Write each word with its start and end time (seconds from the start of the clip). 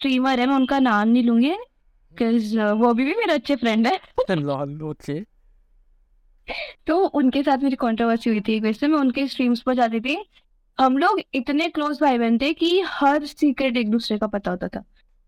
Streamer 0.00 0.40
है 0.40 0.46
मैं 0.46 0.54
उनका 0.54 0.78
नाम 0.78 1.08
नहीं 1.08 1.22
लूँगी 1.22 1.50
वो 1.50 2.92
भी, 2.94 3.04
भी 3.04 3.14
मेरा 3.14 3.34
अच्छे 3.34 3.56
फ्रेंड 3.56 3.86
है। 3.86 3.96
ओके 4.82 5.20
तो 6.86 6.96
उनके 7.06 7.42
साथ 7.42 7.58
मेरी 7.58 7.76
कंट्रोवर्सी 7.76 8.30
हुई 8.30 8.40
थी 8.40 8.58
वैसे 8.60 8.86
मैं 8.86 8.98
उनके 8.98 9.26
स्ट्रीम्स 9.28 9.60
पर 9.60 9.74
जाती 9.74 10.00
थी। 10.00 10.16
हम 10.78 10.96
लोग 10.98 11.20
इतने 11.34 11.68
क्लोज 11.68 12.00
भाई 12.00 12.18
बहन 12.18 12.38
थे 12.38 12.52
कि 12.52 12.80
हर 12.80 13.26
सीक्रेट 13.26 13.76
एक 13.76 13.90
दूसरे 13.90 14.18
का 14.18 14.26
पता 14.26 14.50
होता 14.50 14.68
था। 14.68 14.82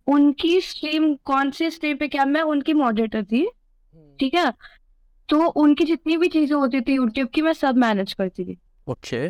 उनकी 0.07 0.61
स्ट्रीम 0.61 1.15
कौन 1.25 1.51
सी 1.51 1.71
स्ट्रीम 1.71 1.97
पे 1.97 2.09
क्या 2.09 2.25
मैं 2.25 2.43
उनकी 2.43 2.73
मॉडरेटर 2.73 3.25
थी 3.25 3.47
ठीक 4.21 4.35
है? 4.35 4.53
तो 5.29 5.47
उनकी 5.47 5.85
जितनी 5.85 6.17
भी 6.17 6.29
चीज़ें 6.29 6.57
होती 6.57 6.81
थी 6.81 6.95
यूट्यूब 6.95 7.29
की 7.29 7.43
मैं 7.43 7.53
सब 7.53 7.77
मैनेज 7.77 8.13
करती 8.13 8.45
थी। 8.45 8.59
ओके। 8.89 9.29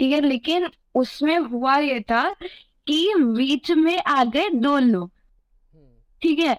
ठीक 0.00 0.12
है 0.12 0.20
लेकिन 0.20 0.68
उसमें 0.94 1.38
हुआ 1.38 1.76
ये 1.78 2.00
था 2.00 2.34
कि 2.86 3.14
बीच 3.16 3.70
में 3.70 3.98
आ 3.98 4.22
गए 4.24 4.48
दो 4.50 4.78
लोग 4.78 5.10
ठीक 6.22 6.38
है? 6.38 6.58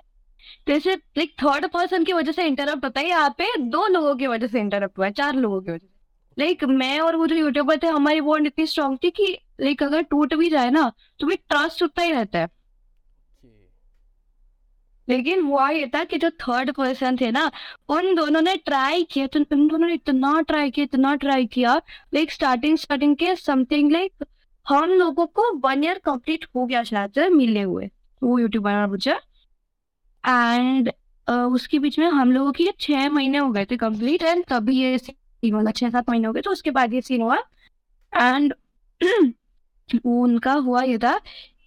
जैसे 0.67 0.95
लाइक 0.95 1.33
थर्ड 1.41 1.65
पर्सन 1.71 2.03
की 2.03 2.13
वजह 2.13 2.31
से 2.31 2.45
इंटरप्ट 2.45 2.83
होता 2.85 2.99
है, 2.99 3.07
यहाँ 3.07 3.29
पे 3.37 3.45
दो 3.59 3.85
लोगों 3.87 4.15
की 4.15 4.27
वजह 4.27 4.47
से 4.47 4.59
इंटरप्ट 4.59 4.97
हुआ 4.97 5.09
चार 5.11 5.35
लोगों 5.35 5.61
की 5.61 5.71
वजह 5.71 5.77
से। 5.77 5.95
लाइक 6.37 6.63
मैं 6.63 6.99
और 6.99 7.15
वो 7.15 7.27
जो 7.27 7.35
यूट्यूबर 7.35 7.77
थे, 7.77 7.87
हमारी 7.87 8.21
बॉन्ड 8.21 8.47
इतनी 8.47 8.65
स्ट्रांग 8.67 8.97
थी 9.03 9.09
कि 9.11 9.37
लाइक 9.61 9.83
अगर 9.83 10.01
टूट 10.03 10.33
भी 10.33 10.49
जाए 10.49 10.69
ना 10.69 10.91
तो 11.19 11.27
भी 11.27 11.35
ट्रस्ट 11.35 11.83
उतना 11.83 12.03
ही 12.03 12.11
रहता 12.11 12.39
है। 12.39 12.49
लेकिन 15.07 15.41
हुआ 15.41 15.69
ये 15.69 15.85
था 15.87 16.03
कि 16.03 16.17
जो 16.17 16.29
थर्ड 16.31 16.71
पर्सन 16.71 17.17
थे 17.17 17.31
ना, 17.31 17.51
उन 17.89 18.15
दोनों 18.15 18.41
ने 18.41 18.55
ट्राई 18.57 19.03
किया 19.03 19.27
तो 19.27 19.39
उन 19.39 19.67
दोनों 19.67 19.87
ने 19.87 19.93
इतना 19.93 20.39
ट्राई 20.41 20.71
किया, 20.71 20.83
इतना 20.83 21.15
ट्राई 21.15 21.45
किया 21.47 21.75
लाइक 22.13 22.31
स्टार्टिंग 22.31 22.77
स्टार्टिंग 22.77 23.15
के 23.15 23.35
समथिंग 23.35 23.91
लाइक 23.91 24.25
हम 24.67 24.89
लोगों 24.89 25.25
को 25.27 25.51
वन 25.57 25.83
ईयर 25.83 25.99
कंप्लीट 26.05 26.45
हो 26.55 26.65
गया 26.65 26.83
शायद 26.83 27.19
मिले 27.33 27.61
हुए 27.61 27.89
वो 28.21 28.39
यूट्यूबर 28.39 28.85
मुझे। 28.87 29.11
एंड 30.23 30.91
उसके 31.27 31.79
बीच 31.79 31.99
में 31.99 32.07
हम 32.07 32.31
लोगों 32.31 32.51
की 32.51 32.69
छह 32.79 33.09
महीने 33.09 33.37
हो 33.37 33.51
गए 33.51 33.65
थे 33.65 33.77
कंप्लीट 33.77 34.23
एंड 34.23 34.43
तभी 34.49 34.77
ये 34.77 34.97
सीन 34.97 35.53
हुआ 35.53 35.71
छह 35.71 35.89
सात 35.89 36.09
महीने 36.09 36.27
हो 36.27 36.33
गए 36.33 36.41
तो 36.41 36.51
उसके 36.51 36.71
बाद 36.71 36.93
ये 36.93 37.01
सीन 37.01 37.21
हुआ। 37.21 37.37
एंड 38.13 38.53
उनका 40.05 40.53
हुआ 40.53 40.81
ये 40.83 40.97
था 40.97 41.17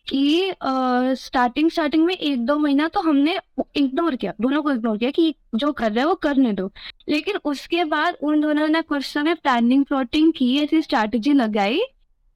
कि 0.08 0.52
स्टार्टिंग 0.62 1.66
uh, 1.66 1.72
स्टार्टिंग 1.72 2.04
में 2.04 2.14
एक 2.14 2.44
दो 2.46 2.58
महीना 2.58 2.88
तो 2.88 3.00
हमने 3.00 3.38
इग्नोर 3.76 4.16
किया 4.16 4.32
दोनों 4.40 4.62
को 4.62 4.72
इग्नोर 4.72 4.98
किया 4.98 5.10
कि 5.10 5.34
जो 5.54 5.72
कर 5.72 5.92
रहे 5.92 6.00
हैं 6.00 6.06
वो 6.06 6.14
करने 6.14 6.52
दो। 6.52 6.70
लेकिन 7.08 7.38
उसके 7.44 7.84
बाद 7.84 8.16
उन 8.22 8.40
दोनों 8.40 8.68
ने 8.68 8.82
कुछ 8.82 9.04
समय 9.06 9.34
प्लानिंग 9.34 9.84
प्लॉटिंग 9.84 10.32
की 10.36 10.56
ऐसी 10.58 10.82
स्ट्रैटेजी 10.82 11.32
लगाई 11.32 11.80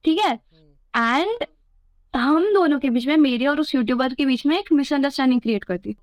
ठीक 0.05 0.19
है? 0.19 0.39
एंड 0.95 1.45
हम 2.13 2.53
दोनों 2.53 2.79
के 2.79 2.89
बीच 2.89 3.05
में, 3.07 3.17
मेरे 3.17 3.45
और 3.45 3.59
उस 3.59 3.75
यूट्यूबर 3.75 4.13
के 4.13 4.25
बीच 4.25 4.45
में 4.45 4.57
एक 4.59 4.71
मिसअंडरस्टैंडिंग 4.71 5.41
क्रिएट 5.41 5.63
कर 5.63 5.77
दी। 5.77 5.95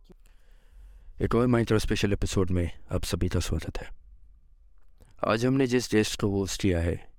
It 1.21 1.35
was 1.35 1.47
my 1.47 1.65
special 1.73 2.13
episode 2.13 2.51
में 2.51 2.71
आप 2.93 3.05
सभी 3.05 3.29
का 3.29 3.41
स्वागत 3.41 3.79
है। 3.79 3.89
आज 5.29 5.47
हमने 5.47 5.67
जिस 5.67 5.89
गेस्ट 5.91 6.21
को 6.21 6.29
होस्ट 6.29 6.61
किया 6.63 6.81
है, 6.81 7.13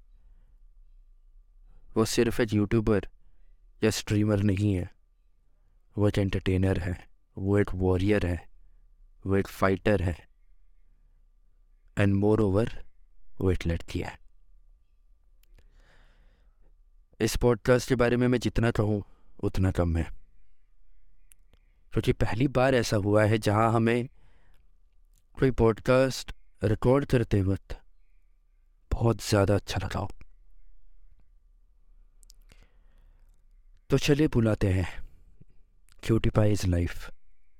वो 1.98 2.06
सिर्फ़ 2.06 2.42
एक 2.42 2.54
यूट्यूबर 2.54 3.08
या 3.84 3.90
स्ट्रीमर 3.90 4.44
नहीं 4.44 4.74
है। 4.74 4.90
वो 5.98 6.08
एक 6.08 6.18
एंटरटेनर 6.18 6.80
है, 6.80 7.08
वो 7.38 7.58
एक 7.60 7.72
वॉरियर 7.74 8.26
है, 8.26 8.48
वो 9.26 9.36
एक 9.36 9.48
फाइटर 9.48 10.02
है 10.02 10.18
एंड 11.98 12.14
मोर 12.16 12.42
ओवर 12.42 12.84
वो 13.42 13.52
एक 13.52 13.68
लड़की 13.68 14.00
है। 14.00 14.23
इस 17.24 17.36
पॉडकास्ट 17.38 17.90
के 17.90 17.96
बारे 17.96 18.18
में 18.18 18.28
मैं 18.28 18.40
जितना 18.40 18.72
कहूँ, 18.72 19.04
उतना 19.44 19.72
कम 19.72 19.98
है। 19.98 20.04
क्योंकि 21.94 22.14
पहली 22.14 22.48
बार 22.48 22.76
ऐसा 22.76 22.98
हुआ 22.98 23.24
है 23.26 23.38
जहाँ 23.38 23.72
हमें 23.74 24.08
कोई 25.40 25.52
पॉडकास्ट 25.52 26.34
रिकॉर्ड 26.64 27.06
करते 27.06 27.42
वक्त 27.42 27.80
बहुत 28.92 29.24
ज़्यादा 29.24 29.56
अच्छा 29.56 29.80
लगा 29.84 30.08
तो 33.90 33.98
चलिए 33.98 34.28
बुलाते 34.28 34.74
हैं। 34.74 34.88
Cutie pie 36.04 36.52
is 36.52 36.68
life 36.68 37.10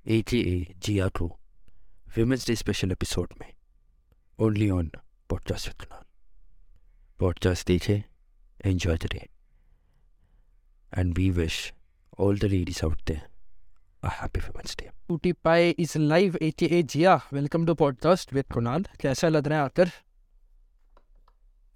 A 0.08 0.22
T 0.22 0.42
A 0.42 0.74
Jia 0.78 1.08
को 1.08 1.28
वीमेंस 2.18 2.48
डे 2.48 2.56
स्पेशल 2.56 2.92
एपिसोड 2.92 3.34
में। 3.42 3.54
ओनली 4.40 4.70
ऑन 4.70 4.92
पॉडकास्ट 5.30 5.86
पॉडकास्ट 7.20 7.68
देखिए 7.68 8.04
enjoy 8.66 8.98
the 8.98 9.33
end 10.94 11.14
we 11.18 11.30
wish 11.32 11.62
all 12.20 12.40
the 12.40 12.46
ladies 12.46 12.86
out 12.86 13.02
there 13.08 13.22
a 14.04 14.10
happy 14.10 14.42
Women's 14.42 14.76
Day. 14.76 14.90
PewDiePie 15.10 15.76
is 15.78 15.96
live, 15.96 16.36
aka 16.42 16.84
Jia. 16.84 17.22
Welcome 17.32 17.66
to 17.68 17.76
podcast 17.76 18.34
with 18.34 18.50
Kunal. 18.50 18.88
कैसा 19.02 19.30
लग 19.30 19.48
रहा 19.48 19.60
है 19.60 19.66
आकर 19.66 19.92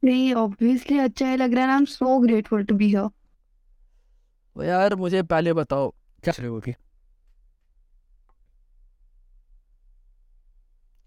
नहीं 0.03 0.33
obviously 0.35 0.97
अच्छा 1.00 1.29
ही 1.29 1.38
लग 1.38 1.53
रहा 1.53 1.66
है 1.66 1.72
I 1.72 1.77
am 1.77 1.85
so 1.85 2.17
grateful 2.19 2.63
to 2.66 2.75
be 2.75 2.88
here 2.88 4.66
यार 4.66 4.95
मुझे 4.95 5.22
पहले 5.23 5.53
बताओ 5.53 5.89
क्या 6.23 6.33
चल 6.33 6.44
रही 6.44 6.73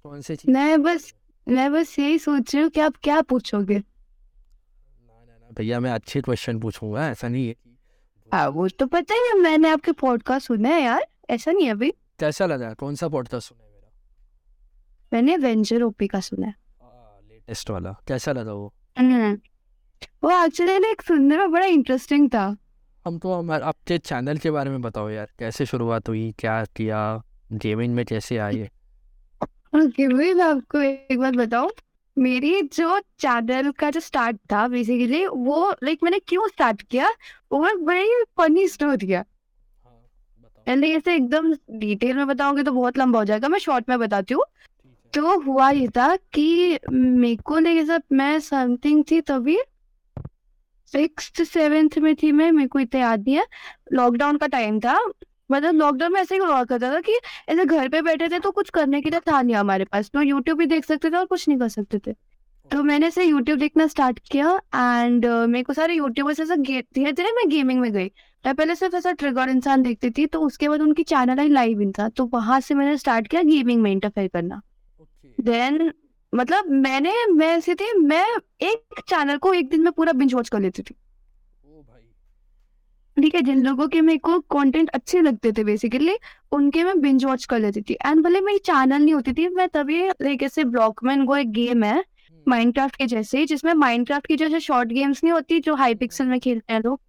कौन 0.04 0.20
सी 0.20 0.36
चीज़ 0.36 0.50
मैं 0.52 0.82
बस 0.82 1.12
मैं 1.46 1.72
बस 1.72 1.98
यही 1.98 2.18
सोच 2.18 2.54
रही 2.54 2.62
हूँ 2.62 2.70
कि 2.70 2.80
आप 2.80 2.96
क्या 3.02 3.20
पूछोगे 3.30 3.78
ना 3.78 5.24
ना 5.24 5.34
ना 5.34 5.50
भैया 5.58 5.80
मैं 5.80 5.90
अच्छे 5.90 6.20
क्वेश्चन 6.20 6.60
पूछूँगा 6.60 7.08
ऐसा 7.10 7.28
नहीं 7.28 7.46
है 7.48 7.69
हाँ 8.34 8.48
वो 8.48 8.68
तो 8.68 8.86
पता 8.86 9.14
है 9.14 9.38
मैंने 9.40 9.68
आपके 9.68 9.92
पॉडकास्ट 9.92 10.46
सुना 10.46 10.68
है 10.68 10.82
यार 10.82 11.06
ऐसा 11.30 11.52
नहीं 11.52 11.66
है 11.66 11.72
अभी? 11.72 11.90
कैसा 11.90 12.46
लगा 12.46 12.74
कौन 12.74 12.94
सा 12.94 13.08
पॉडकास्ट 13.08 13.48
सुना 13.48 13.64
है 13.64 13.70
मेरा? 13.70 13.90
मैंने 15.12 15.36
वेंचर 15.36 15.82
ओपी 15.82 16.06
का 16.06 16.20
सुना 16.20 16.46
है। 16.46 16.54
लेटेस्ट 17.28 17.70
वाला 17.70 17.96
कैसा 18.08 18.32
लगा 18.32 18.52
वो? 18.52 18.74
हम्म। 18.98 19.38
वो 20.24 20.44
एक्चुअली 20.44 20.78
ना 20.78 20.88
एक 20.88 21.02
सुनने 21.02 21.36
में 21.36 21.50
बड़ा 21.52 21.66
इंटरेस्टिंग 21.66 22.28
था। 22.28 22.56
हम 23.06 23.18
तो 23.18 23.32
हमारे 23.32 23.64
आपके 23.64 23.98
चैनल 23.98 24.38
के 24.38 24.50
बारे 24.50 24.70
में 24.70 24.80
बताओ 24.82 25.10
यार 25.10 25.28
कैसे 25.38 25.66
शुरुआत 25.66 26.08
हुई 26.08 26.34
क्या 26.38 26.64
किया 26.64 27.22
गेमिंग 27.52 27.94
में 27.94 28.04
कैसे 28.04 28.38
आए? 28.38 28.70
ओके 29.76 30.06
मैं 30.06 30.44
आपको 30.44 30.80
एक 30.80 31.18
बात 31.18 31.34
बताऊँ 31.34 31.70
मेरी 32.20 32.60
जो 32.74 32.98
चैनल 33.18 33.70
का 33.70 33.90
जो 33.90 34.00
स्टार्ट 34.00 34.36
था 34.52 34.66
बेसिकली 34.68 35.26
वो 35.26 35.70
लाइक 35.84 36.02
मैंने 36.02 36.18
क्यों 36.18 36.48
स्टार्ट 36.48 36.82
किया? 36.82 37.10
वो 37.52 37.66
एक 37.68 37.84
बड़ी 37.84 38.22
फनी 38.38 38.66
स्टोरी 38.68 39.06
है 39.06 39.24
पहले 40.66 40.90
ऐसे 40.94 41.14
एकदम 41.14 41.52
डिटेल 41.70 42.16
में 42.16 42.26
बताऊँगी 42.26 42.62
तो 42.62 42.72
बहुत 42.72 42.98
लंबा 42.98 43.18
हो 43.18 43.24
जाएगा 43.24 43.48
मैं 43.48 43.58
शॉर्ट 43.58 43.88
में 43.88 43.98
बताती 43.98 44.34
हूँ। 44.34 44.44
तो 45.14 45.38
हुआ 45.40 45.70
ये 45.70 45.88
था 45.88 46.14
कि 46.16 46.78
मेरे 46.90 47.36
को 47.36 47.58
लेके 47.58 47.84
सब 47.86 48.02
मैं 48.12 48.38
समथिंग 48.40 49.04
थी 49.10 49.20
तभी 49.20 49.58
सिक्स 50.92 51.48
सेवेंथ 51.48 51.98
में 51.98 52.14
थी 52.16 52.32
मैं 52.32 52.50
मेरे 52.52 52.68
को 52.68 52.78
इतना 52.78 53.00
याद 53.00 53.20
नहीं 53.20 53.36
है। 53.36 53.46
लॉकडाउन 53.92 54.36
का 54.36 54.46
टाइम 54.46 54.78
था। 54.80 54.98
मतलब 55.50 55.74
लॉकडाउन 55.74 56.12
में 56.12 56.20
ऐसे 56.20 56.34
ही 56.34 56.40
हुआ 56.40 56.62
करता 56.64 56.92
था 56.92 57.00
कि 57.00 57.18
ऐसे 57.48 57.64
घर 57.64 57.88
पे 57.88 58.02
बैठे 58.02 58.28
थे 58.28 58.38
तो 58.38 58.50
कुछ 58.50 58.70
करने 58.70 59.00
के 59.00 59.10
लिए 59.10 59.20
था 59.20 59.40
नहीं 59.42 59.56
हमारे 59.56 59.84
पास। 59.84 60.10
तो 60.10 60.22
यूट्यूब 60.22 60.58
भी 60.58 60.66
देख 60.66 60.84
सकते 60.84 61.10
थे 61.10 61.16
और 61.16 61.24
कुछ 61.26 61.48
नहीं 61.48 61.58
कर 61.58 61.68
सकते 61.68 61.98
थे। 61.98 62.12
तो 62.70 62.82
मैंने 62.82 63.06
ऐसे 63.06 63.24
यूट्यूब 63.24 63.58
देखना 63.58 63.86
स्टार्ट 63.86 64.18
किया 64.30 64.50
एंड 64.74 65.26
uh, 65.26 65.46
मेरे 65.46 65.62
को 65.62 65.72
सारे 65.72 65.94
यूट्यूबर्स 65.94 66.40
ऐसा 66.40 66.56
धीरे 66.56 67.12
धीरे 67.12 67.32
मैं 67.32 67.48
गेमिंग 67.48 67.80
में 67.80 67.92
गई। 67.92 68.10
मैं 68.44 68.54
पहले 68.54 68.74
सिर्फ़ 68.74 68.94
ऐसा 68.96 69.12
ट्रिगर 69.12 69.48
इंसान 69.48 69.82
देखती 69.82 70.10
थी 70.10 70.26
तो 70.26 70.40
उसके 70.40 70.68
बाद 70.68 70.80
उनकी 70.80 71.02
चैनल 71.04 71.40
आई 71.40 71.48
लाइव 71.48 71.80
इंसान 71.82 72.10
तो 72.10 72.26
वहाँ 72.32 72.60
से 72.60 72.74
मैंने 72.74 72.96
स्टार्ट 72.96 73.26
किया 73.28 73.42
गेमिंग 73.42 73.82
में 73.82 73.90
इंटरफेयर 73.92 74.28
करना। 74.28 74.60
देन 75.40 75.92
मतलब 76.32 76.70
मैंने 76.70 77.12
मैं 77.26 77.46
ऐसी 77.56 77.74
थी 77.74 77.92
मैं 77.98 78.24
एक 78.62 79.00
चैनल 79.08 79.36
को 79.36 79.52
एक 79.54 79.70
दिन 79.70 79.82
में 79.82 79.92
पूरा 79.92 80.12
बिंज 80.12 80.34
वॉच 80.34 80.48
कर 80.48 80.60
लेती 80.60 80.82
थी। 80.82 80.94
ठीक 83.20 83.34
है 83.34 83.40
जिन 83.42 83.62
लोगों 83.62 83.86
के 83.88 84.00
मेरे 84.00 84.18
को 84.18 84.38
कंटेंट 84.52 84.90
अच्छे 84.90 85.20
लगते 85.20 85.52
थे 85.52 85.64
बेसिकली 85.64 86.16
उनके 86.52 86.84
मैं 86.84 87.00
बिंज 87.00 87.24
वॉच 87.24 87.44
कर 87.44 87.58
लेती 87.58 87.82
थी। 87.82 87.96
एंड 88.06 88.22
भले 88.24 88.40
मेरी 88.40 88.58
चैनल 88.60 89.02
नहीं 89.02 89.14
होती 89.14 89.32
थी 89.32 89.48
मैं 89.48 89.68
तभी 89.68 90.00
लाइक 90.22 90.42
ऐसे 90.42 90.64
ब्लॉकमैन 90.66 91.22
वो 91.22 91.36
एक 91.36 91.52
गेम 91.52 91.84
है 91.84 92.02
माइनक्राफ्ट 92.46 92.96
के 92.96 93.06
जैसे 93.06 93.44
जिसमें 93.46 93.72
माइनक्राफ्ट 93.74 94.26
की 94.26 94.36
जैसे 94.36 94.60
शॉर्ट 94.60 94.88
गेम्स 94.88 95.22
नहीं 95.24 95.32
होती 95.32 95.60
जो 95.60 95.74
हाई 95.74 95.94
पिक्सल 95.94 96.26
में 96.26 96.38
खेलते 96.40 96.72
हैं 96.72 96.80
लोग 96.80 97.00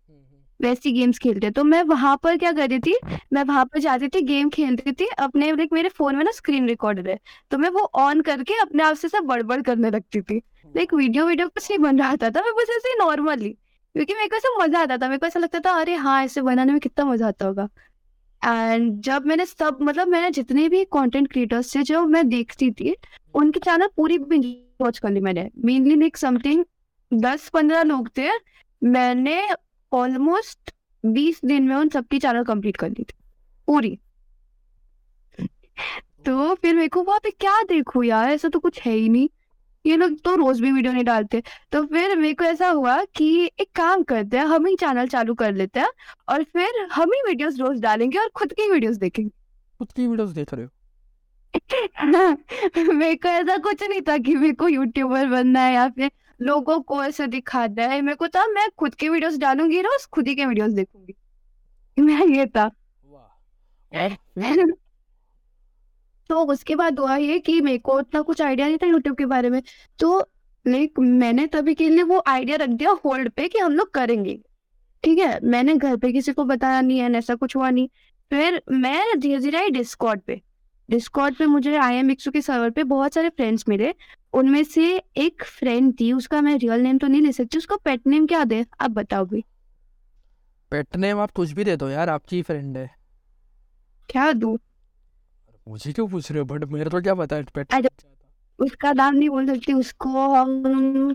वैसी 0.59 0.91
गेम्स 0.91 1.19
खेलते 1.19 1.49
तो 1.51 1.63
मैं 1.63 1.81
वहाँ 1.83 2.15
पर 2.23 2.37
क्या 2.37 2.51
कर 2.51 2.69
रही 2.69 2.79
थी 2.79 2.95
मैं 3.33 3.43
वहाँ 3.43 3.63
पर 3.65 3.79
जाती 3.79 4.07
थी 4.07 4.21
गेम 4.21 4.49
खेलती 4.49 4.91
थी 4.91 5.05
अपने 5.19 5.51
लाइक 5.51 5.73
मेरे 5.73 5.89
फ़ोन 5.89 6.15
में 6.15 6.23
ना 6.23 6.31
स्क्रीन 6.31 6.67
रिकॉर्डर 6.67 7.09
है। 7.09 7.17
तो 7.51 7.57
मैं 7.57 7.69
वो 7.69 7.89
ऑन 7.95 8.21
करके 8.21 8.59
अपने 8.61 8.83
आप 8.83 8.95
से 8.95 9.07
सब 9.07 9.23
बड़बड़ 9.25 9.61
करने 9.61 9.89
लगती 9.91 10.21
थी। 10.21 10.37
लाइक 10.75 10.93
वीडियो 10.93 11.25
वीडियो 11.27 11.47
कुछ 11.47 11.69
नहीं 11.71 11.79
बन 11.79 11.99
रहा 11.99 12.15
था, 12.15 12.29
था 12.29 12.41
मैं 12.41 12.53
बस 12.57 12.69
ऐसे 12.69 12.97
नॉर्मली 12.99 13.55
क्योंकि 13.95 14.13
मेरे 14.13 14.27
को 14.27 14.35
ऐसा 14.35 14.49
मज़ा 14.59 14.79
आता 14.81 14.97
था 14.97 15.07
मेरे 15.07 15.17
को 15.19 15.25
ऐसा 15.25 15.39
लगता 15.39 15.59
था 15.59 15.71
अरे 15.79 15.95
हाँ 15.95 16.23
ऐसे 16.25 16.41
बनाने 16.41 16.71
में 16.71 16.79
कितना 16.81 17.05
मज़ा 17.05 17.27
आता 17.27 17.45
होगा। 17.45 17.67
एंड 18.41 19.01
जब 19.03 19.25
मैंने 19.27 19.45
सब 19.45 19.77
मतलब 19.81 20.07
मैंने 20.07 20.29
जितने 20.31 20.67
भी 20.69 20.83
कंटेंट 20.93 21.31
क्रिएटर्स 21.31 21.75
थे 21.75 21.83
जो 21.83 22.05
मैं 22.07 22.27
देखती 22.29 22.71
थी 22.71 22.95
उनकी 23.35 23.59
चैनल 23.59 23.87
पूरी 23.97 24.17
वॉच 24.81 24.99
कर 24.99 25.09
ली 25.11 25.19
मैंने। 25.21 25.49
मेनली 25.65 25.95
लाइक 25.95 26.17
समथिंग 26.17 26.65
दस 27.11 27.49
पंद्रह 27.49 27.83
लोग 27.83 28.09
थे 28.17 28.29
मैंने 28.81 29.39
ऑलमोस्ट 29.91 30.71
बीस 31.03 31.41
दिन 31.45 31.63
में 31.63 31.75
उन 31.75 31.89
सबकी 31.89 32.19
चैनल 32.19 32.43
कंप्लीट 32.45 32.77
कर 32.77 32.89
ली 32.89 33.03
थी 33.03 33.13
पूरी। 33.67 33.97
तो 36.25 36.53
फिर 36.55 36.75
मेरे 36.75 36.87
को 36.87 37.03
वहाँ 37.03 37.19
पे 37.23 37.29
क्या 37.31 37.61
देखूँ 37.63 38.03
यार? 38.05 38.29
ऐसा 38.31 38.49
तो 38.49 38.59
कुछ 38.59 38.81
है 38.81 38.93
ही 38.93 39.09
नहीं। 39.09 39.29
ये 39.85 39.97
लोग 39.97 40.19
तो 40.21 40.35
रोज 40.35 40.61
भी 40.61 40.71
वीडियो 40.71 40.93
नहीं 40.93 41.03
डालते। 41.03 41.43
तो 41.71 41.85
फिर 41.85 42.17
मेरे 42.17 42.33
को 42.33 42.43
ऐसा 42.43 42.69
हुआ 42.69 43.03
कि 43.15 43.51
एक 43.59 43.71
काम 43.75 44.03
करते 44.03 44.37
हैं 44.37 44.45
हम 44.45 44.65
ही 44.65 44.75
चैनल 44.75 45.07
चालू 45.07 45.35
कर 45.35 45.53
लेते 45.53 45.79
हैं 45.79 45.89
और 46.29 46.43
फिर 46.43 46.87
हम 46.93 47.13
ही 47.13 47.21
वीडियोस 47.27 47.59
रोज 47.59 47.79
डालेंगे 47.81 48.19
और 48.19 48.29
खुद 48.35 48.53
की 48.53 48.71
वीडियोस 48.71 48.97
देखेंगे। 48.97 49.31
खुद 49.79 49.91
की 49.91 50.07
वीडियोस 50.07 50.29
देख 50.29 50.53
रहे 50.53 50.65
हो? 50.65 50.69
मेरे 52.93 53.15
को 53.15 53.27
ऐसा 53.27 53.57
कुछ 53.57 53.83
नहीं 53.83 54.01
था 54.01 54.17
कि 54.17 54.35
मेरे 54.35 54.53
को 54.53 54.67
यूट्यूबर 54.67 55.27
बनना 55.27 55.61
है 55.61 55.73
या 55.73 55.89
फिर 55.89 56.11
लोगों 56.41 56.81
को 56.81 57.03
ऐसे 57.03 57.27
दिखाना 57.27 57.83
है। 57.83 58.01
मेरे 58.01 58.15
को 58.15 58.27
था 58.27 58.47
मैं 58.47 58.67
खुद 58.77 58.95
की 58.95 59.09
वीडियोस 59.09 59.37
डालूँगी 59.37 59.81
रोज 59.81 60.05
खुद 60.05 60.27
ही 60.27 60.35
के 60.35 60.45
वीडियोस 60.45 60.71
देखूँगी। 60.71 61.13
मैं 61.99 62.27
ये 62.27 62.45
था। 62.45 62.69
तो 66.31 66.43
उसके 66.45 66.75
बाद 66.75 66.99
हुआ 66.99 67.15
ये 67.15 67.39
कि 67.39 67.59
मेरे 67.61 67.77
को 67.77 67.93
उतना 67.93 68.21
कुछ 68.21 68.41
आइडिया 68.41 68.67
नहीं 68.67 68.77
था 68.77 68.87
यूट्यूब 68.87 69.15
के 69.17 69.25
बारे 69.25 69.49
में। 69.49 69.61
तो 69.99 70.19
लाइक 70.65 70.99
मैंने 70.99 71.47
तभी 71.47 71.73
के 71.73 71.89
लिए 71.89 72.03
वो 72.03 72.21
आइडिया 72.27 72.57
रख 72.57 72.69
दिया 72.69 72.91
होल्ड 73.05 73.29
पे 73.29 73.47
कि 73.47 73.59
हम 73.59 73.73
लोग 73.75 73.91
करेंगे। 73.93 74.39
ठीक 75.03 75.19
है? 75.19 75.39
मैंने 75.43 75.75
घर 75.75 75.95
पे 75.97 76.11
किसी 76.11 76.33
को 76.33 76.43
बताया 76.43 76.81
नहीं 76.81 76.99
है 76.99 77.11
ऐसा 77.13 77.35
कुछ 77.35 77.55
हुआ 77.55 77.69
नहीं। 77.69 77.87
फिर 78.31 78.61
मैं 78.71 79.19
धीरे 79.19 79.39
धीरे 79.39 79.57
आई 79.57 79.69
डिस्कॉर्ड 79.69 80.21
पे। 80.21 80.41
डिस्कॉर्ड 80.89 81.35
पे 81.35 81.45
मुझे 81.45 81.75
आई 81.75 81.95
एम 81.95 82.13
के 82.13 82.41
सर्वर 82.41 82.69
पे 82.69 82.83
बहुत 82.83 83.13
सारे 83.13 83.29
फ्रेंड्स 83.29 83.65
मिले। 83.69 83.93
उनमें 84.33 84.63
से 84.63 84.85
एक 85.17 85.43
फ्रेंड 85.43 85.93
थी 85.99 86.11
उसका 86.13 86.41
मैं 86.41 86.57
रियल 86.57 86.81
नेम 86.81 86.97
तो 86.97 87.07
नहीं 87.07 87.21
ले 87.21 87.31
सकती 87.31 87.57
उसका 87.57 87.75
पेट 87.75 88.07
नेम 88.07 88.27
क्या 88.27 88.43
दे? 88.43 88.65
आप 88.81 88.91
बताओ 88.91 89.25
भी। 89.25 89.43
पेट 90.71 90.95
नेम 90.95 91.19
आप 91.19 91.31
कुछ 91.31 91.51
भी 91.51 91.63
दे 91.63 91.75
दो 91.75 91.89
यार 91.89 92.09
आपकी 92.09 92.41
फ्रेंड 92.41 92.77
है। 92.77 92.89
क्या 94.09 94.31
दूँ? 94.31 94.57
मुझे 95.67 95.91
क्यों 95.93 96.07
पूछ 96.07 96.31
रहे 96.31 96.39
हो? 96.39 96.45
बट 96.45 96.63
मेरे 96.65 96.89
तो 96.89 97.01
क्या 97.01 97.13
पता 97.15 97.35
है 97.35 97.43
पेट 97.55 97.87
उसका 98.59 98.91
नाम 98.93 99.15
नहीं 99.15 99.29
बोल 99.29 99.47
सकती 99.47 99.73
उसको 99.73 100.09
हम 100.29 101.13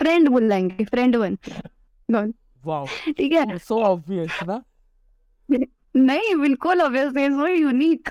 फ्रेंड 0.00 0.28
बोल 0.28 0.44
लेंगे 0.44 0.84
फ्रेंड 0.84 1.16
वन 1.16 1.36
वाओ 2.64 2.86
ठीक 3.08 3.32
है? 3.32 3.58
सो 3.58 3.80
ऑब्वियस 3.82 4.38
ना 4.42 4.62
नहीं 5.50 6.34
बिल्कुल 6.36 6.80
ऑब्वियसली 6.82 7.28
सो 7.28 7.46
यूनिक 7.46 8.08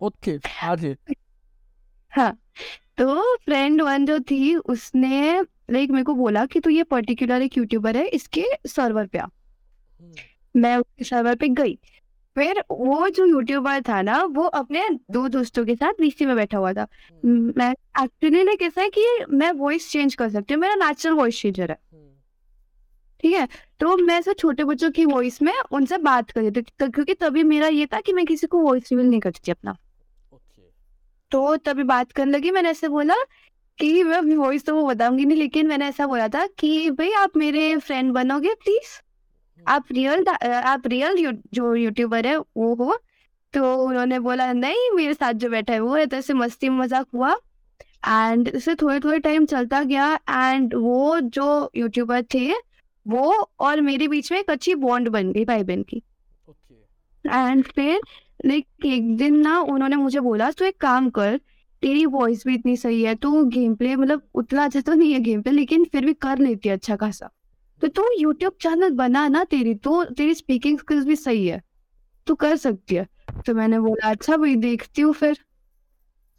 ओके 0.00 0.38
आगे। 0.62 0.96
हाँ 2.12 2.32
तो 2.98 3.36
फ्रेंड 3.36 3.82
वन 3.82 4.06
जो 4.06 4.18
थी 4.20 4.54
उसने 4.56 5.40
लाइक 5.70 5.90
मेरे 5.90 6.04
को 6.04 6.14
बोला 6.14 6.44
कि 6.46 6.60
तू 6.60 6.70
ये 6.70 6.82
पर्टिकुलर 6.84 7.42
एक 7.42 7.56
यूट्यूबर 7.58 7.96
है 7.96 8.06
इसके 8.08 8.44
सर्वर 8.66 9.06
पे 9.06 9.18
आ। 9.18 9.26
मैं 10.54 10.76
उसके 10.76 11.04
सर्वर 11.04 11.34
पे 11.34 11.48
गई। 11.50 11.78
फिर 12.38 12.62
वो 12.70 13.08
जो 13.08 13.24
यूट्यूबर 13.26 13.80
था 13.80 14.00
ना 14.02 14.22
वो 14.24 14.42
अपने 14.42 14.88
दो 15.10 15.26
दोस्तों 15.28 15.64
के 15.64 15.74
साथ 15.74 16.00
वीसी 16.00 16.26
में 16.26 16.34
बैठा 16.36 16.58
हुआ 16.58 16.72
था। 16.72 16.86
मैं 17.24 17.70
एक्चुअली 18.02 18.42
ना 18.44 18.54
कैसा 18.54 18.80
है 18.80 18.90
कि 18.90 19.06
मैं 19.30 19.50
वॉइस 19.52 19.90
चेंज 19.90 20.14
कर 20.14 20.28
सकती 20.30 20.54
हूँ 20.54 20.60
मेरा 20.60 20.74
नेचुरल 20.74 21.14
वॉइस 21.14 21.40
चेंजर 21.40 21.70
है। 21.70 21.78
ठीक 23.22 23.34
है? 23.34 23.48
तो 23.80 23.96
मैं 23.96 24.18
ऐसे 24.18 24.32
छोटे 24.34 24.64
बच्चों 24.64 24.90
की 24.90 25.04
वॉइस 25.04 25.40
में 25.42 25.52
उनसे 25.72 25.98
बात 25.98 26.30
कर 26.30 26.40
रही 26.40 26.50
थी 26.50 26.62
क्योंकि 26.62 27.14
तभी 27.14 27.42
मेरा 27.42 27.68
ये 27.68 27.86
था 27.86 28.00
कि 28.00 28.12
मैं 28.12 28.26
किसी 28.26 28.46
को 28.46 28.58
वॉइस 28.58 28.92
रिवील 28.92 29.06
नहीं 29.06 29.20
करती 29.20 29.50
अपना। 29.50 29.76
तो 31.32 31.56
तभी 31.56 31.82
बात 31.82 32.12
करने 32.12 32.32
लगी 32.32 32.50
मैंने 32.50 32.70
ऐसे 32.70 32.88
बोला 32.88 33.14
कि 33.78 34.02
मैं 34.02 34.16
अभी 34.16 34.36
वॉइस 34.36 34.64
तो 34.66 34.74
वो 34.74 34.86
बताऊँगी 34.86 35.24
नहीं 35.24 35.38
लेकिन 35.38 35.66
मैंने 35.66 35.86
ऐसा 35.86 36.06
बोला 36.06 36.28
था 36.28 36.46
कि 36.58 36.90
भाई 36.90 37.10
आप 37.12 37.36
मेरे 37.36 37.76
फ्रेंड 37.76 38.12
बनोगे 38.12 38.54
प्लीज़ 38.54 39.00
आप 39.66 39.84
रियल 39.92 40.24
आप 40.28 40.86
रियल 40.86 41.18
यू, 41.18 41.32
जो 41.54 41.74
यूट्यूबर 41.74 42.26
है 42.26 42.36
वो 42.36 42.74
हो। 42.76 42.98
तो 43.54 43.74
उन्होंने 43.76 44.18
बोला 44.20 44.52
नहीं 44.52 44.90
मेरे 44.94 45.14
साथ 45.14 45.32
जो 45.34 45.50
बैठा 45.50 45.72
है 45.72 45.80
वो 45.80 45.94
है। 45.94 46.06
तो 46.06 46.16
ऐसे 46.16 46.34
मस्ती 46.34 46.68
मज़ाक 46.70 47.06
हुआ। 47.14 47.32
एंड 48.08 48.48
इसे 48.48 48.74
थोड़े 48.74 48.98
थोड़े 49.00 49.18
टाइम 49.20 49.46
चलता 49.46 49.82
गया। 49.84 50.12
एंड 50.30 50.74
वो 50.74 51.18
जो 51.20 51.70
यूट्यूबर 51.76 52.22
थे 52.34 52.52
वो 53.06 53.32
और 53.60 53.80
मेरे 53.80 54.08
बीच 54.08 54.30
में 54.32 54.38
एक 54.38 54.50
अच्छी 54.50 54.74
बॉन्ड 54.76 55.08
बन 55.08 55.32
गई 55.32 55.44
भाई 55.44 55.62
बहन 55.64 55.82
की। 55.82 56.02
एंड 57.24 57.64
फिर 57.66 58.00
लाइक 58.46 58.86
एक 58.86 59.16
दिन 59.16 59.38
ना 59.40 59.58
उन्होंने 59.60 59.96
मुझे 59.96 60.20
बोला 60.20 60.50
तो 60.50 60.64
एक 60.64 60.76
काम 60.80 61.08
कर 61.10 61.36
तेरी 61.82 62.04
वॉइस 62.06 62.42
भी 62.46 62.54
इतनी 62.54 62.76
सही 62.76 63.02
है 63.02 63.14
तो 63.14 63.44
गेम 63.46 63.74
प्ले 63.74 63.94
मतलब 63.96 64.22
उतना 64.34 64.64
अच्छा 64.64 64.80
तो 64.80 64.94
नहीं 64.94 65.12
है 65.12 65.20
गेम 65.20 65.42
प्ले 65.42 65.52
लेकिन 65.52 65.84
फिर 65.84 66.04
भी 66.04 66.14
कर 66.16 66.38
लेती 66.38 66.68
है 66.68 66.74
अच्छा 66.74 66.96
खासा। 66.96 67.30
तो 67.80 67.88
तू 67.88 68.02
यूट्यूब 68.18 68.52
चैनल 68.60 68.90
बना 68.90 69.28
ना 69.28 69.44
तेरी 69.44 69.74
तो 69.74 70.04
तेरी 70.04 70.34
स्पीकिंग 70.34 70.78
स्किल्स 70.78 71.06
भी 71.06 71.16
सही 71.16 71.48
है। 71.48 71.62
तू 72.26 72.34
कर 72.34 72.56
सकती 72.56 72.94
है। 72.94 73.06
तो 73.46 73.54
मैंने 73.54 73.80
बोला 73.80 74.10
अच्छा 74.10 74.36
भाई, 74.36 74.56
देखती 74.56 75.02
हूँ 75.02 75.12
फिर। 75.12 75.38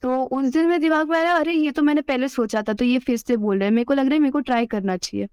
तो 0.01 0.23
उस 0.23 0.45
दिन 0.45 0.65
मेरे 0.65 0.79
दिमाग 0.79 1.09
में 1.09 1.19
आया, 1.19 1.33
अरे, 1.33 1.53
ये 1.53 1.71
तो 1.71 1.81
मैंने 1.81 2.01
पहले 2.01 2.27
सोचा 2.27 2.61
था। 2.61 2.73
तो 2.73 2.85
ये 2.85 2.99
फिर 2.99 3.17
से 3.17 3.37
बोल 3.37 3.59
रहे 3.59 3.67
हैं, 3.67 3.71
मेरे 3.71 3.85
को 3.85 3.93
लग 3.93 4.05
रहा 4.05 4.13
है, 4.13 4.19
मेरे 4.19 4.31
को 4.31 4.39
ट्राई 4.39 4.65
करना 4.65 4.97
चाहिए। 4.97 5.27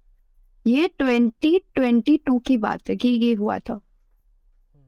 ये 0.67 0.87
ट्वेंटी 0.87 1.59
ट्वेंटी 1.75 2.17
टू 2.17 2.39
की 2.39 2.57
बात 2.57 2.89
है 2.89 2.95
कि 2.95 3.09
ये 3.09 3.33
हुआ 3.33 3.59
था। 3.59 3.81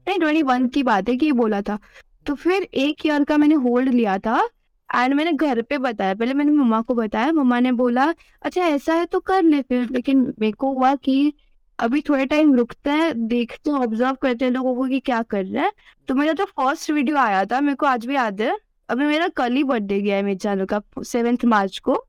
नहीं 0.08 0.18
ट्वेंटी 0.18 0.42
वन 0.42 0.68
की 0.68 0.82
बात 0.82 1.08
है 1.08 1.16
कि 1.16 1.26
ये 1.26 1.32
बोला 1.32 1.62
था। 1.62 1.78
तो 2.26 2.34
फिर 2.34 2.62
एक 2.62 3.06
ईयर 3.06 3.24
का 3.24 3.36
मैंने 3.36 3.54
होल्ड 3.54 3.94
लिया 3.94 4.18
था। 4.18 4.48
एंड 4.90 5.14
मैंने 5.14 5.32
घर 5.32 5.60
पे 5.62 5.78
बताया 5.78 6.14
पहले 6.14 6.34
मैंने 6.34 6.50
मम्मा 6.52 6.80
को 6.82 6.94
बताया 6.94 7.32
मम्मा 7.32 7.58
ने 7.60 7.72
बोला 7.74 8.06
अच्छा 8.42 8.62
ऐसा 8.62 8.94
है 8.94 9.06
तो 9.06 9.20
कर 9.20 9.42
ले 9.42 9.60
फिर। 9.62 9.88
लेकिन 9.90 10.20
मेरे 10.40 10.52
को 10.52 10.72
हुआ 10.74 10.94
कि 10.96 11.32
अभी 11.78 12.00
थोड़े 12.08 12.24
टाइम 12.26 12.54
रुकते 12.54 12.90
हैं 12.90 13.26
देखते 13.28 13.70
हैं 13.70 13.78
ऑब्ज़र्व 13.78 14.16
करते 14.22 14.44
हैं 14.44 14.52
लोगों 14.52 14.74
को 14.76 14.86
कि 14.88 15.00
क्या 15.00 15.22
कर 15.24 15.44
रहे 15.44 15.62
हैं। 15.62 15.72
तो 16.08 16.14
मेरा 16.14 16.32
जो 16.32 16.44
फ़र्स्ट 16.46 16.90
वीडियो 16.90 17.16
आया 17.18 17.44
था 17.44 17.60
मेरे 17.60 17.76
को 17.76 17.86
आज 17.86 18.06
भी 18.06 18.14
याद 18.14 18.40
है। 18.42 18.56
अभी 18.88 19.04
मेरा 19.06 19.28
कल 19.36 19.52
ही 19.52 19.64
बर्थडे 19.64 20.00
गया 20.00 20.16
है 20.16 20.22
मेरे 20.22 20.38
चैनल 20.38 20.64
का 20.66 20.80
सेवेंथ 21.04 21.44
मार्च 21.46 21.78
को। 21.78 22.04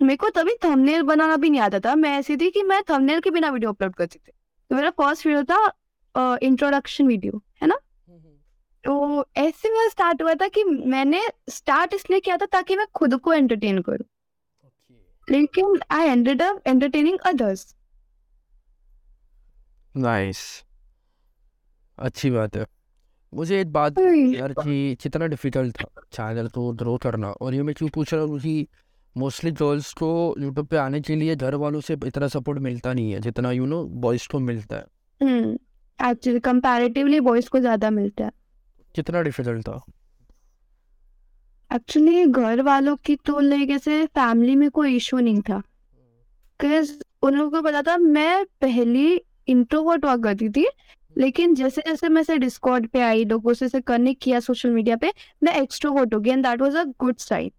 मेरे 0.00 0.16
को 0.16 0.28
तभी 0.30 0.54
थंबनेल 0.64 1.02
बनाना 1.02 1.36
भी 1.36 1.50
नहीं 1.50 1.60
आता 1.60 1.80
था। 1.80 1.94
मैं 1.96 2.10
ऐसी 2.18 2.36
थी 2.36 2.50
कि 2.50 2.62
मैं 2.62 2.82
थंबनेल 2.90 3.20
के 3.20 3.30
बिना 3.30 3.50
वीडियो 3.50 3.72
अपलोड 3.72 3.94
करती 3.94 4.18
थी। 4.18 4.32
तो 4.70 4.76
मेरा 4.76 4.90
फ़र्स्ट 4.92 5.26
वीडियो 5.26 5.42
था 5.44 6.38
इंट्रोडक्शन 6.42 7.06
वीडियो 7.06 7.42
तो 8.84 9.24
ऐसे 9.36 9.70
में 9.70 9.88
स्टार्ट 9.88 10.22
हुआ 10.22 10.34
था 10.34 10.48
कि 10.48 10.64
मैंने 10.64 11.20
स्टार्ट 11.50 11.94
इसलिए 11.94 12.20
किया 12.20 12.36
था 12.36 12.46
ताकि 12.52 12.76
मैं 12.76 12.86
खुद 12.94 13.16
को 13.16 13.32
एंटरटेन 13.32 13.80
करूँ। 13.82 14.06
लेकिन 15.28 15.78
I 15.90 16.08
ended 16.08 16.42
up 16.42 16.62
entertaining 16.66 17.18
others 17.26 17.74
nice 19.94 20.42
अच्छी 21.98 22.30
बात 22.30 22.56
है। 22.56 22.66
मुझे 23.32 23.60
एक 23.60 23.72
बात 23.72 23.98
यार 23.98 24.52
कि 24.54 24.96
कितना 25.02 25.26
डिफ़िकल्ट 25.26 25.76
था 25.76 26.02
चैनल 26.12 26.48
को 26.48 26.72
ग्रो 26.74 26.96
करना 27.02 27.30
और 27.32 27.54
ये 27.54 27.62
मैं 27.62 27.74
क्यों 27.74 27.88
पूछ 27.88 28.12
रहा 28.14 28.22
हूँ 28.22 28.38
कि 28.40 28.66
मोस्टली 29.16 29.50
गर्ल्स 29.52 29.92
को 29.92 30.08
यूट्यूब 30.38 30.66
पे 30.66 30.76
आने 30.76 31.00
के 31.00 31.14
लिए 31.16 31.36
घर 31.36 31.54
वालों 31.54 31.80
से 31.80 31.96
इतना 32.06 32.28
सपोर्ट 32.28 32.58
मिलता 32.58 32.92
नहीं 32.92 33.12
है 33.12 33.20
जितना 33.20 33.50
यू 33.52 33.66
नो 33.66 33.82
बॉयज़ 34.04 34.28
को 34.28 34.38
मिलता 34.40 34.76
है। 34.76 34.84
एक्चुअली 35.98 36.40
कंपैरेटिवली 36.40 37.20
बॉयज़ 37.22 37.48
को 37.50 37.58
ज़्यादा 37.60 37.90
मिलता 37.90 38.24
है। 38.24 38.30
कितना 38.94 39.22
डिफ़िकल्ट 39.22 39.62
था? 39.68 39.80
एक्चुअली 41.70 42.24
घर 42.26 42.62
वालों 42.62 42.96
की 42.96 43.16
तो 43.16 43.40
लाइक 43.40 43.70
ऐसे 43.70 44.04
फैमिली 44.06 44.56
में 44.56 44.70
कोई 44.70 44.96
इशू 44.96 45.18
नहीं 45.18 45.40
था। 45.42 45.58
बिकॉज़ 46.60 46.92
उन 47.22 47.34
लोगों 47.34 47.50
को 47.50 47.62
पता 47.62 47.82
था 47.82 47.96
मैं 47.98 48.44
पहली 48.60 49.20
इंट्रोवर्ट 49.48 50.04
हुआ 50.04 50.16
करती 50.16 50.48
थी 50.48 50.66
लेकिन 51.16 51.54
जैसे 51.54 51.82
जैसे 51.86 52.08
मैं 52.08 52.22
से 52.22 52.36
डिस्कॉर्ड 52.38 52.86
पे 52.88 53.00
आई 53.00 53.24
लोगों 53.24 53.54
से 53.54 53.80
कनेक्ट 53.80 54.22
किया 54.22 54.40
सोशल 54.40 54.70
मीडिया 54.70 54.96
पे 54.96 55.12
मैं 55.42 55.54
एक्सट्रोवर्ट 55.62 56.14
हो 56.14 56.20
गई 56.20 56.30
and 56.30 56.46
that 56.46 56.60
was 56.62 56.76
a 56.76 56.84
good 57.00 57.16
sign 57.18 57.50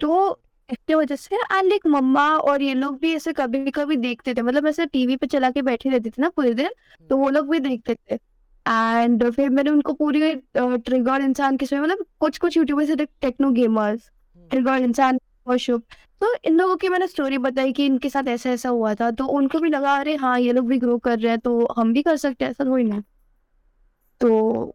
तो 0.00 0.40
इसकी 0.68 0.94
वजह 0.94 1.16
से 1.16 1.36
लाइक 1.36 1.86
मम्मा 1.86 2.28
और 2.38 2.62
ये 2.62 2.74
लोग 2.74 2.98
भी 3.00 3.14
ऐसे 3.14 3.32
कभी 3.32 3.70
कभी 3.70 3.96
देखते 3.96 4.34
थे 4.34 4.42
मतलब 4.42 4.66
ऐसे 4.66 4.86
टीवी 4.86 5.16
पे 5.16 5.26
चला 5.26 5.50
के 5.50 5.62
बैठी 5.62 5.88
रहती 5.88 6.10
थी 6.10 6.22
ना 6.22 6.28
पूरे 6.28 6.54
दिन 6.54 6.70
तो 7.10 7.16
वो 7.16 7.30
लोग 7.30 7.50
भी 7.50 7.58
देखते 7.60 7.94
थे। 7.94 8.18
एंड 8.66 9.30
फिर 9.30 9.50
मैंने 9.50 9.70
उनको 9.70 9.92
पूरी 9.92 10.34
ट्रिगर 10.56 11.22
इंसान 11.22 11.56
किस 11.56 11.72
मतलब 11.74 12.04
कुछ 12.20 12.38
कुछ 12.38 12.56
यूट्यूबर 12.56 12.84
से 12.84 12.96
techno 12.96 13.50
gamers 13.50 14.10
trigger 14.50 14.82
Insaan 14.82 15.18
worship 15.48 15.82
तो 16.20 16.34
इन 16.44 16.56
लोगों 16.56 16.76
की 16.76 16.88
मैंने 16.88 17.06
स्टोरी 17.06 17.38
बताई 17.38 17.72
कि 17.72 17.86
इनके 17.86 18.08
साथ 18.10 18.28
ऐसा 18.28 18.50
ऐसा 18.50 18.68
हुआ 18.68 18.94
था 18.94 19.10
तो 19.10 19.26
उनको 19.28 19.58
भी 19.60 19.70
लगा 19.70 19.94
अरे 19.96 20.14
हाँ 20.16 20.38
ये 20.40 20.52
लोग 20.52 20.68
भी 20.68 20.78
ग्रो 20.78 20.96
कर 20.98 21.18
रहे 21.18 21.30
हैं 21.30 21.38
तो 21.40 21.66
हम 21.76 21.92
भी 21.92 22.02
कर 22.02 22.16
सकते 22.16 22.44
हैं। 22.44 22.50
ऐसा 22.50 22.64
कोई 22.64 22.84
नहीं। 22.84 23.02
तो 24.20 24.28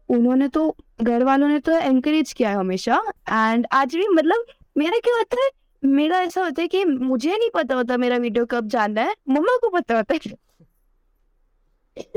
उन्होंने 0.08 0.48
तो 0.48 0.76
घर 1.02 1.24
वालों 1.24 1.48
ने 1.48 1.58
तो 1.58 1.72
एनकरेज 1.72 2.32
किया 2.32 2.50
है 2.50 2.56
हमेशा। 2.56 3.00
एंड 3.28 3.66
आज 3.72 3.94
भी 3.96 4.06
मतलब 4.08 4.44
मेरा 4.78 4.98
क्या 4.98 5.16
होता 5.16 5.42
है 5.44 5.50
मेरा 5.82 6.20
ऐसा 6.20 6.44
होता 6.44 6.62
है 6.62 6.68
कि 6.68 6.84
मुझे 6.84 7.30
नहीं 7.30 7.48
पता 7.54 7.74
होता 7.74 7.96
मेरा 7.96 8.16
वीडियो 8.16 8.46
कब 8.46 8.68
जाना 8.68 9.02
है 9.02 9.14
मम्मा 9.28 9.56
को 9.56 9.68
पता 9.70 9.96
होता 9.96 10.14
है। 10.14 10.18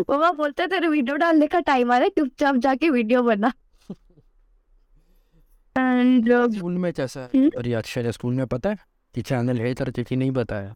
मम्मा 0.09 0.31
बोलते 0.31 0.67
तेरे 0.67 0.87
वीडियो 0.87 1.15
डालने 1.15 1.47
का 1.47 1.59
टाइम 1.59 1.91
आ 1.91 1.97
रहा 1.97 2.03
है 2.03 2.09
चुपचाप 2.09 2.55
जाके 2.55 2.89
वीडियो 2.89 3.23
बना. 3.23 3.53
स्कूल 6.57 6.77
में 6.77 6.93
कैसा 6.93 7.19
है। 7.19 7.29
हम्म? 7.35 7.49
रिएक्शन 7.57 8.01
है 8.01 8.11
स्कूल 8.11 8.33
में 8.33 8.47
पता 8.47 8.69
है? 8.69 8.77
कि 9.15 9.21
चैनल 9.21 9.57
है 9.57 9.73
तर 9.73 9.91
कि 9.91 10.15
नहीं 10.15 10.31
बताया। 10.31 10.75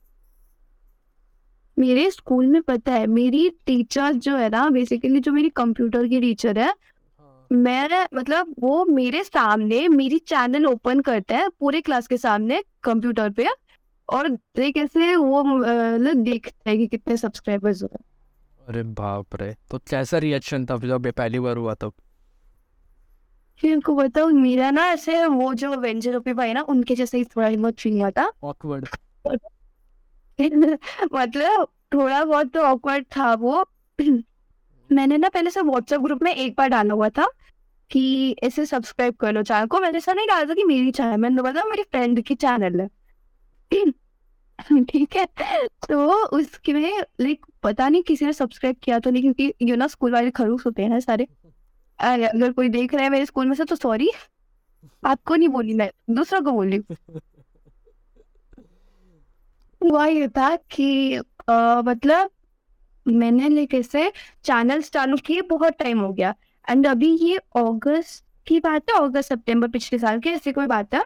मेरे 1.79 2.11
स्कूल 2.11 2.45
में 2.45 2.61
पता 2.61 2.93
है 2.93 3.07
मेरी 3.07 3.49
टीचर 3.49 4.13
जो 4.13 4.37
है 4.37 4.49
ना 4.49 4.69
बेसिकली 4.69 5.19
जो 5.19 5.31
मेरी 5.31 5.49
कंप्यूटर 5.49 6.07
की 6.07 6.21
टीचर 6.21 6.59
है 6.59 6.73
मैं 7.51 8.07
मतलब 8.13 8.55
वो 8.59 8.85
मेरे 8.85 9.23
सामने 9.23 9.87
मेरी 9.87 10.19
चैनल 10.19 10.65
ओपन 10.65 10.99
करता 10.99 11.37
है 11.37 11.49
पूरे 11.49 11.81
क्लास 11.81 12.07
के 12.07 12.17
सामने 12.17 12.63
कंप्यूटर 12.83 13.29
पे। 13.29 13.47
और 14.09 14.29
देख 14.29 14.77
ऐसे 14.77 15.15
वो 15.15 15.43
मतलब 15.43 16.13
देखता 16.13 16.69
है 16.69 16.77
कि 16.77 16.87
कितने 16.87 17.17
सब्सक्राइबर्स 17.17 17.83
हुए 17.83 17.97
अरे 18.67 18.83
बाप 18.83 19.35
रे 19.35 19.55
तो 19.71 19.77
कैसा 19.79 20.17
रिएक्शन 20.17 20.65
था 20.65 20.77
जब 20.77 21.05
ये 21.05 21.11
पहली 21.11 21.39
बार 21.39 21.57
हुआ 21.57 21.73
तब? 21.73 21.93
फिर 23.61 23.73
उनको 23.73 23.95
बताओ 23.95 24.27
मेरा 24.29 24.71
ना 24.71 24.85
ऐसे 24.87 25.25
वो 25.25 25.53
जो 25.53 25.75
वेंजर 25.77 26.15
ओपी 26.15 26.33
भाई 26.33 26.53
ना 26.53 26.61
उनके 26.61 26.95
जैसे 26.95 27.17
ही 27.17 27.23
थोड़ा 27.23 27.49
बहुत 27.49 27.79
फील 27.79 27.99
हुआ 28.01 28.11
था। 28.11 28.31
ऑकवर्ड 28.43 28.87
मतलब 31.13 31.67
थोड़ा 31.93 32.23
बहुत 32.25 32.53
तो 32.53 32.61
ऑकवर्ड 32.61 33.05
था 33.17 33.33
वो। 33.33 33.65
मैंने 34.91 35.17
ना 35.17 35.29
पहले 35.29 35.51
से 35.51 35.61
व्हाट्सएप 35.61 36.01
ग्रुप 36.01 36.23
में 36.23 36.35
एक 36.35 36.55
बार 36.57 36.69
डाला 36.69 36.93
हुआ 36.93 37.09
था 37.09 37.27
कि 37.91 38.31
इसे 38.43 38.65
सब्सक्राइब 38.65 39.15
कर 39.15 39.33
लो। 39.33 39.43
चैनल 39.43 39.67
को 39.67 39.79
मैंने 39.79 39.97
ऐसा 39.97 40.13
नहीं 40.13 40.27
डाला 40.27 40.45
था 40.45 40.53
कि 40.53 40.63
मेरी 40.63 40.91
चैनल 40.91 41.17
मैंने 41.17 41.41
बोला 41.41 41.63
मेरी 41.63 41.83
फ्रेंड 41.83 42.21
की 42.21 42.35
चैनल 42.35 42.81
है। 42.81 42.89
ठीक 44.89 45.15
है 45.15 45.25
तो 45.89 46.13
उसके 46.37 46.73
में 46.73 46.99
लाइक 47.21 47.45
पता 47.63 47.89
नहीं 47.89 48.03
किसी 48.03 48.25
ने 48.25 48.33
सब्सक्राइब 48.33 48.75
किया 48.83 48.99
तो 48.99 49.09
नहीं 49.09 49.21
क्योंकि 49.23 49.53
यू 49.61 49.75
ना 49.75 49.87
स्कूल 49.87 50.13
वाले 50.13 50.31
खरूस 50.31 50.65
होते 50.65 50.83
हैं 50.83 50.99
सारे। 50.99 51.27
अगर 51.99 52.51
कोई 52.51 52.69
देख 52.69 52.93
रहा 52.93 53.03
है 53.03 53.09
मेरे 53.09 53.25
स्कूल 53.25 53.47
में 53.47 53.55
से 53.55 53.65
तो 53.65 53.75
सॉरी 53.75 54.09
आपको 55.05 55.35
नहीं 55.35 55.49
बोली 55.49 55.73
मैं 55.73 55.89
दूसरा 56.09 56.39
को 56.39 56.51
बोली 56.51 56.81
हुआ 59.81 60.05
ये 60.05 60.27
था 60.27 60.55
कि 60.55 61.15
आ, 61.49 61.81
मतलब 61.81 62.29
मैंने 63.05 63.49
लेके 63.49 63.83
से 63.83 64.11
चैनल 64.43 64.81
चालू 64.81 65.17
किए 65.17 65.41
बहुत 65.41 65.73
टाइम 65.73 65.99
हो 65.99 66.13
गया। 66.13 66.33
एंड 66.69 66.87
अभी 66.87 67.11
ये 67.21 67.37
अगस्त 67.37 68.25
की 68.47 68.59
बात 68.59 68.91
है 68.91 69.01
अगस्त 69.03 69.29
सितंबर 69.29 69.67
पिछले 69.67 69.99
साल 69.99 70.19
की 70.19 70.29
ऐसी 70.29 70.51
कोई 70.51 70.67
बात 70.67 70.93
है? 70.95 71.03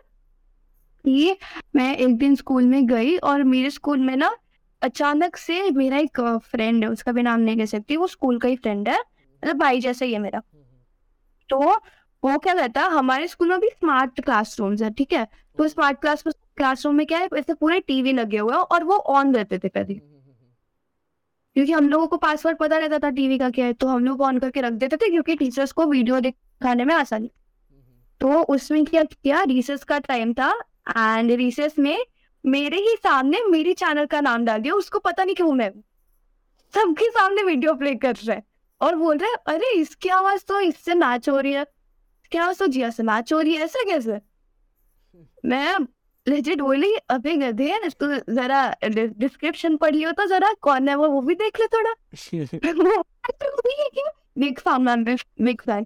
कि 1.06 1.36
मैं 1.76 1.96
एक 1.98 2.18
दिन 2.18 2.36
स्कूल 2.36 2.66
में 2.66 2.86
गई 2.88 3.16
और 3.18 3.44
मेरे 3.46 3.70
स्कूल 3.70 4.00
में 4.00 4.16
ना 4.16 4.36
अचानक 4.82 5.38
से 5.38 5.70
मेरा 5.72 5.98
एक 5.98 6.20
फ्रेंड 6.44 6.84
है, 6.84 6.90
उसका 6.90 7.12
भी 7.12 7.22
नाम 7.22 7.40
नहीं 7.40 7.58
कह 7.58 7.66
सकती, 7.68 7.98
वो 7.98 8.08
स्कूल 8.08 8.40
का 8.40 8.48
ही 8.48 8.56
फ्रेंड 8.58 8.90
है 8.90 9.00
मतलब 9.00 9.58
भाई 9.58 9.82
जैसा 9.82 10.06
ही 10.06 10.14
है 10.14 10.20
मेरा। 10.20 10.42
तो 11.50 11.60
वो 12.24 12.38
क्या 12.38 12.54
कहता 12.54 12.82
है 12.82 12.90
हमारे 12.90 13.28
स्कूल 13.28 13.50
में 13.50 13.60
भी 13.60 13.68
स्मार्ट 13.70 14.22
क्लासरूम्स 14.22 14.82
है, 14.82 14.92
ठीक 14.92 15.14
है? 15.14 15.28
तो 15.58 15.68
स्मार्ट 15.68 16.00
क्लास 16.02 16.24
क्लासरूम 16.28 16.96
में 16.96 17.06
क्या 17.08 17.20
है, 17.20 17.28
ऐसे 17.38 17.54
पूरे 17.54 17.80
टीवी 17.80 18.14
लगे 18.14 18.38
हुए 18.38 18.54
हैं 18.54 18.62
और 18.62 18.84
वो 18.84 18.96
ऑन 18.96 19.34
रहते 19.36 19.60
थे 19.60 19.68
पहले। 19.70 19.94
क्योंकि 21.56 21.72
हम 21.72 21.90
लोगों 21.90 22.08
को 22.08 22.18
पासवर्ड 22.18 22.58
पता 22.58 22.78
रहता 22.78 23.00
था 23.00 23.10
टीवी 23.10 23.38
का 23.38 23.50
क्या 23.50 23.66
है 23.66 23.74
तो 23.74 23.88
हम 23.88 24.06
लोग 24.06 24.22
ऑन 24.22 24.40
करके 24.40 24.62
रख 24.62 24.74
देते 24.74 24.98
थे 24.98 25.10
क्योंकि 25.10 25.36
टीचर्स 25.36 25.72
को 25.72 25.86
वीडियो 25.86 26.20
दिखाने 26.20 26.86
में 26.86 26.94
आसानी। 26.96 27.32
तो 28.22 28.42
उसमें 28.46 28.84
क्या 28.86 29.04
किया 29.04 29.42
रिसेस 29.44 29.84
का 29.84 29.98
टाइम 30.00 30.34
था 30.34 30.54
एंड 30.88 31.32
रिसेस 31.32 31.78
में 31.80 31.98
मेरे 32.44 32.78
ही 32.78 32.96
सामने 32.96 33.42
मेरी 33.50 33.74
चैनल 33.74 34.06
का 34.06 34.22
नाम 34.22 34.46
डाल 34.46 34.62
दिया। 34.62 34.74
उसको 34.74 35.00
पता 35.00 35.24
नहीं 35.24 35.36
क्यों 35.36 35.52
मैं 35.54 35.70
सबके 36.74 37.10
सामने 37.10 37.44
वीडियो 37.44 37.74
प्ले 37.76 37.94
कर 37.96 38.16
रहा 38.16 38.36
है 38.36 38.44
और 38.82 38.96
बोल 38.96 39.18
रहे 39.18 39.34
अरे 39.48 39.72
इसकी 39.80 40.10
आवाज़ 40.10 40.44
तो 40.48 40.60
इससे 40.62 40.94
मैच 40.96 41.30
हो 41.30 41.40
रही 41.40 41.54
है। 41.54 41.62
इसकी 41.62 42.38
आवाज़ 42.38 42.60
तो 42.60 42.68
जिया 42.68 42.90
से 42.90 43.04
मैच 43.04 43.34
हो 43.34 43.40
रही 43.40 43.56
है। 43.56 43.64
ऐसा 43.64 43.84
कैसे? 43.90 44.20
मैं 45.46 45.78
लेजिट 46.26 46.62
बोली 46.62 46.94
अभी 47.10 47.36
गधे 47.38 47.90
तो 47.90 48.16
जरा 48.34 48.60
डिस्क्रिप्शन 48.86 49.76
पढ़ 49.78 49.94
लियो 49.96 50.12
तो 50.12 50.26
जरा। 50.28 50.54
कौन 50.62 50.90
है 50.90 50.96
वो? 50.96 51.08
वो 51.10 51.22
भी 51.22 51.36
देख 51.36 51.60
ले 51.60 51.68
थोड़ा। 51.68 51.94
Big 54.38 54.60
fan 54.60 54.82
ma'am 54.82 55.04
big 55.06 55.62
fan 55.62 55.86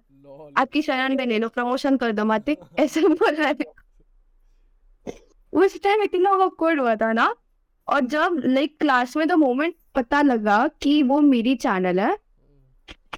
आपकी 0.58 0.82
शरण 0.82 1.16
में 1.18 1.26
ले 1.26 1.40
लो 1.40 1.50
प्रमोशन 1.50 1.98
कर 1.98 2.12
दो 2.12 2.26
माते। 2.26 2.58
ऐसे 2.80 3.02
बोल 3.02 3.36
रहा 3.36 3.48
है। 3.48 3.85
उस 5.56 5.82
टाइम 5.84 6.02
इतना 6.04 6.30
ऑकवर्ड 6.30 6.80
हुआ 6.80 6.96
था 6.96 7.12
ना 7.14 7.36
और 7.88 8.00
जब 8.06 8.42
लाइक 8.46 8.80
क्लास 8.80 9.16
में 9.18 9.28
द 9.28 9.32
मोमेंट 9.32 9.76
पता 9.96 10.22
लगा 10.22 10.68
कि 10.82 11.02
वो 11.04 11.20
मेरी 11.22 11.56
चैनल 11.56 12.00
है 12.00 12.18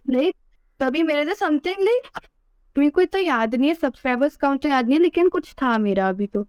लाइक 0.09 0.35
तभी 0.79 1.03
मेरे 1.03 1.25
से 1.25 1.35
समथिंग 1.35 1.83
लाइक 1.83 2.19
मेरे 2.75 2.89
को 2.89 3.01
इतना 3.01 3.21
याद 3.21 3.55
नहीं 3.55 3.69
है 3.69 3.75
सब्सक्राइबर्स 3.75 4.35
काउंट 4.35 4.61
तो 4.61 4.69
याद 4.69 4.85
नहीं 4.85 4.97
है 4.97 5.01
लेकिन 5.01 5.29
कुछ 5.29 5.53
था 5.53 5.77
मेरा 5.77 6.09
अभी 6.09 6.27
तो। 6.27 6.41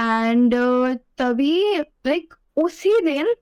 एंड 0.00 0.54
uh, 0.54 0.96
तभी 1.18 1.78
लाइक 1.78 2.34
उसी 2.56 3.00
दिन 3.00 3.34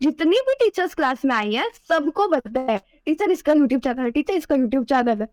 जितनी 0.00 0.36
भी 0.36 0.54
टीचर्स 0.54 0.94
क्लास 0.94 1.24
में 1.24 1.34
आई 1.34 1.52
है 1.54 1.70
सबको 1.88 2.26
बताया 2.28 2.72
है 2.72 2.80
टीचर 3.04 3.30
इसका 3.30 3.52
यूट्यूब 3.52 3.80
चैनल 3.80 4.02
है 4.02 4.10
टीचर 4.10 4.34
इसका 4.34 4.54
यूट्यूब 4.54 4.84
चैनल 4.84 5.22
है। 5.22 5.28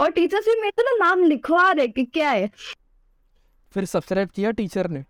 और 0.00 0.10
टीचर्स 0.10 0.44
भी 0.44 0.60
मेरे 0.60 0.70
तो 0.70 0.82
ना 0.82 1.04
नाम 1.04 1.24
लिखवा 1.24 1.70
रहे 1.70 1.88
कि 1.88 2.04
क्या 2.04 2.30
है। 2.30 2.50
फिर 3.74 3.84
सब्सक्राइब 3.84 4.28
किया 4.28 4.50
टीचर 4.50 4.88
ने? 4.90 5.04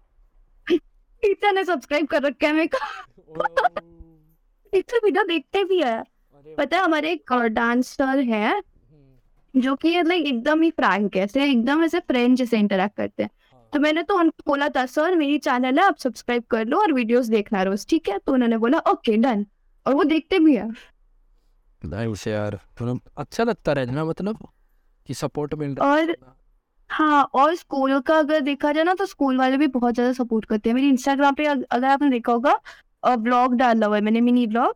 टीचर 0.69 1.53
ने 1.53 1.65
सब्सक्राइब 1.65 2.07
कर 2.07 2.23
रखा 2.23 2.47
है 2.47 2.53
मेरे 2.53 2.69
को। 2.75 2.79
टीचर 4.73 5.01
वीडियो 5.05 5.25
देखते 5.25 5.65
भी 5.65 5.81
है। 5.83 6.03
पता 6.59 6.77
है 6.77 6.83
हमारे 6.83 7.11
एक 7.13 7.33
डांसर 7.53 8.19
है 8.21 8.49
हम्म। 8.49 9.61
जो 9.61 9.75
कि 9.77 10.03
लाइक 10.03 10.27
एकदम 10.27 10.63
ही 10.63 10.71
फ्रैंक 10.71 11.17
है 11.17 11.27
एकदम 11.37 11.85
ऐसे 11.85 12.01
फ्रेंड 12.01 12.37
जैसे 12.37 12.59
इंटरेक्ट 12.59 12.97
करते 12.97 13.23
हैं। 13.23 13.31
हाँ। 13.53 13.69
तो 13.73 13.79
मैंने 13.81 14.03
तो 14.03 14.19
उनको 14.19 14.43
बोला 14.47 14.69
था 14.69 14.85
सर 14.87 15.17
मेरी 15.17 15.39
चैनल 15.39 15.79
है 15.79 15.85
आप 15.85 15.97
सब्सक्राइब 15.99 16.45
कर 16.51 16.67
लो 16.67 16.81
और 16.81 16.93
वीडियोस 16.93 17.27
देखना 17.27 17.63
रोज 17.63 17.87
ठीक 17.87 18.09
है? 18.09 18.19
तो 18.19 18.33
उन्होंने 18.33 18.59
बोला 18.59 18.79
ओके 18.91 19.17
डन 19.17 19.47
और 19.87 19.95
वो 19.95 20.05
देखते 20.05 20.39
भी 20.39 20.57
है। 20.57 20.69
नाइस 21.85 22.27
यार। 22.27 22.59
तो 22.79 22.99
अच्छा 23.17 23.45
लगता 23.45 23.73
है 23.73 23.91
ना 23.93 24.05
मतलब 24.05 24.49
कि 25.09 25.15
सपोर्ट 25.15 25.55
मिल 25.55 25.75
रहा 25.75 25.95
है। 25.95 26.01
और 26.01 26.17
हाँ 26.91 27.23
और 27.35 27.55
स्कूल 27.55 27.99
का 28.01 28.19
अगर 28.19 28.41
देखा 28.43 28.73
जाए 28.73 28.85
ना 28.85 28.95
तो 28.95 29.07
स्कूल 29.07 29.39
वाले 29.39 29.57
भी 29.57 29.67
बहुत 29.69 29.95
ज़्यादा 29.95 30.13
सपोर्ट 30.15 30.45
करते 30.45 30.69
हैं। 30.69 30.75
मेरे 30.75 30.89
इंस्टाग्राम 30.89 31.35
पे 31.35 31.45
अगर 31.47 31.85
आपने 31.85 32.11
देखा 32.11 32.33
होगा 32.33 33.17
ब्लॉग 33.17 33.55
डाला 33.55 33.87
हुआ 33.87 33.97
है 33.97 34.03
मैंने 34.03 34.21
मिनी 34.21 34.47
ब्लॉग। 34.47 34.75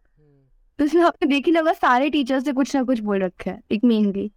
तो 0.78 0.84
इसमें 0.84 1.02
आपने 1.02 1.28
देख 1.28 1.48
लगा 1.48 1.72
सारे 1.74 2.10
टीचर्स 2.10 2.46
ने 2.46 2.52
कुछ 2.52 2.74
ना 2.76 2.82
कुछ 2.82 3.00
बोल 3.00 3.22
रखा 3.22 3.50
है 3.50 3.60
एक 3.72 3.84
मेनली 3.84 4.30